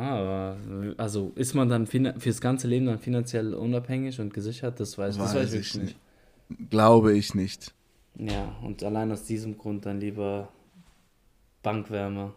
Aber 0.00 0.56
also 0.96 1.30
ist 1.34 1.54
man 1.54 1.68
dann 1.68 1.86
fürs 1.86 2.40
ganze 2.40 2.66
Leben 2.66 2.86
dann 2.86 2.98
finanziell 2.98 3.52
unabhängig 3.52 4.18
und 4.18 4.32
gesichert? 4.32 4.80
Das 4.80 4.96
weiß, 4.96 5.18
das 5.18 5.34
weiß 5.34 5.52
ich 5.52 5.74
wirklich 5.74 5.96
nicht. 6.48 6.70
Glaube 6.70 7.12
ich 7.12 7.34
nicht. 7.34 7.74
Ja, 8.16 8.56
und 8.62 8.82
allein 8.82 9.12
aus 9.12 9.24
diesem 9.24 9.58
Grund 9.58 9.84
dann 9.84 10.00
lieber 10.00 10.48
Bankwärmer. 11.62 12.32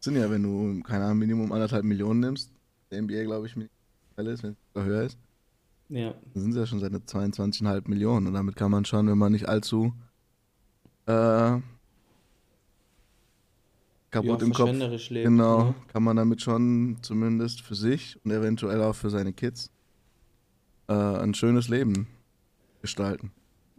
Sind 0.00 0.16
ja, 0.16 0.30
wenn 0.30 0.42
du, 0.42 0.82
keine 0.82 1.04
Ahnung, 1.04 1.18
Minimum 1.18 1.52
anderthalb 1.52 1.84
Millionen 1.84 2.20
nimmst, 2.20 2.50
der 2.90 3.02
NBA, 3.02 3.24
glaube 3.24 3.46
ich, 3.46 3.54
ist, 3.54 3.68
wenn 4.16 4.26
es 4.26 4.42
höher 4.74 5.02
ist, 5.02 5.18
Ja, 5.90 6.14
dann 6.32 6.42
sind 6.42 6.50
es 6.52 6.56
ja 6.56 6.66
schon 6.66 6.80
seine 6.80 6.98
22,5 7.00 7.86
Millionen. 7.86 8.28
Und 8.28 8.32
damit 8.32 8.56
kann 8.56 8.70
man 8.70 8.86
schon, 8.86 9.08
wenn 9.08 9.18
man 9.18 9.32
nicht 9.32 9.46
allzu 9.46 9.92
äh, 11.06 11.58
kaputt 14.14 14.40
Ja, 14.40 14.46
im 14.46 14.52
Kopf, 14.52 15.10
lebt, 15.10 15.26
genau, 15.26 15.64
ne? 15.64 15.74
kann 15.92 16.02
man 16.02 16.16
damit 16.16 16.40
schon 16.40 16.96
zumindest 17.02 17.60
für 17.60 17.74
sich 17.74 18.18
und 18.24 18.30
eventuell 18.30 18.80
auch 18.82 18.94
für 18.94 19.10
seine 19.10 19.32
Kids 19.32 19.70
äh, 20.88 20.92
ein 20.94 21.34
schönes 21.34 21.68
Leben 21.68 22.06
gestalten. 22.80 23.32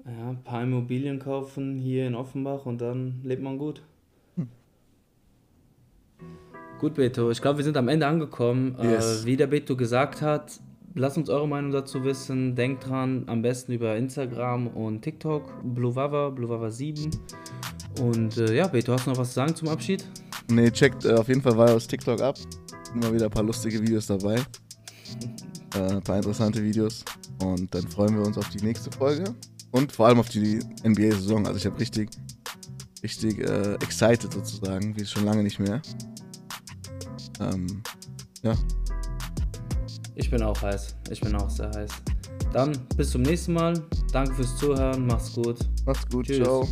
ja, 0.05 0.29
ein 0.29 0.43
paar 0.43 0.61
Immobilien 0.63 1.19
kaufen 1.19 1.77
hier 1.79 2.05
in 2.07 2.15
Offenbach 2.15 2.65
und 2.65 2.79
dann 2.81 3.21
lebt 3.23 3.41
man 3.41 3.57
gut. 3.57 3.81
Gut, 6.79 6.95
Beto, 6.95 7.31
ich 7.31 7.41
glaube, 7.41 7.59
wir 7.59 7.63
sind 7.63 7.77
am 7.77 7.87
Ende 7.87 8.05
angekommen. 8.05 8.75
Yes. 8.83 9.23
Äh, 9.23 9.25
wie 9.25 9.37
der 9.37 9.47
Beto 9.47 9.77
gesagt 9.77 10.21
hat, 10.21 10.59
lasst 10.93 11.17
uns 11.17 11.29
eure 11.29 11.47
Meinung 11.47 11.71
dazu 11.71 12.03
wissen. 12.03 12.53
Denkt 12.55 12.87
dran, 12.89 13.23
am 13.27 13.41
besten 13.41 13.71
über 13.71 13.95
Instagram 13.95 14.67
und 14.67 15.01
TikTok, 15.01 15.53
BlueWava, 15.63 16.27
BlueWava7. 16.35 17.17
Und 18.01 18.37
äh, 18.37 18.53
ja, 18.53 18.67
Beto, 18.67 18.91
hast 18.91 19.05
du 19.07 19.11
noch 19.11 19.17
was 19.17 19.29
zu 19.29 19.35
sagen 19.35 19.55
zum 19.55 19.69
Abschied? 19.69 20.03
Nee, 20.49 20.71
checkt 20.71 21.05
äh, 21.05 21.13
auf 21.13 21.27
jeden 21.27 21.41
Fall 21.41 21.57
Vios 21.57 21.87
TikTok 21.87 22.21
ab. 22.21 22.37
Immer 22.93 23.13
wieder 23.13 23.25
ein 23.25 23.31
paar 23.31 23.43
lustige 23.43 23.81
Videos 23.81 24.07
dabei. 24.07 24.35
Äh, 25.75 25.79
ein 25.79 26.01
paar 26.03 26.17
interessante 26.17 26.63
Videos. 26.63 27.03
Und 27.43 27.73
dann 27.73 27.87
freuen 27.89 28.15
wir 28.15 28.25
uns 28.25 28.37
auf 28.37 28.49
die 28.49 28.63
nächste 28.63 28.91
Folge. 28.91 29.23
Und 29.71 29.91
vor 29.91 30.07
allem 30.07 30.19
auf 30.19 30.29
die 30.29 30.59
NBA-Saison. 30.83 31.45
Also 31.47 31.57
ich 31.57 31.65
habe 31.65 31.79
richtig, 31.79 32.09
richtig 33.03 33.39
äh, 33.39 33.73
excited 33.75 34.31
sozusagen, 34.31 34.95
wie 34.97 35.05
schon 35.05 35.25
lange 35.25 35.43
nicht 35.43 35.59
mehr. 35.59 35.81
Ähm, 37.39 37.81
ja, 38.43 38.55
Ich 40.15 40.29
bin 40.29 40.41
auch 40.43 40.61
heiß. 40.61 40.95
Ich 41.09 41.19
bin 41.19 41.35
auch 41.35 41.49
sehr 41.49 41.69
heiß. 41.75 41.91
Dann 42.53 42.71
bis 42.95 43.09
zum 43.11 43.23
nächsten 43.23 43.53
Mal. 43.53 43.73
Danke 44.13 44.33
fürs 44.35 44.55
Zuhören. 44.57 45.05
Macht's 45.07 45.33
gut. 45.33 45.59
macht's 45.85 46.07
gut, 46.09 46.25
Tschüss. 46.27 46.37
ciao. 46.37 46.67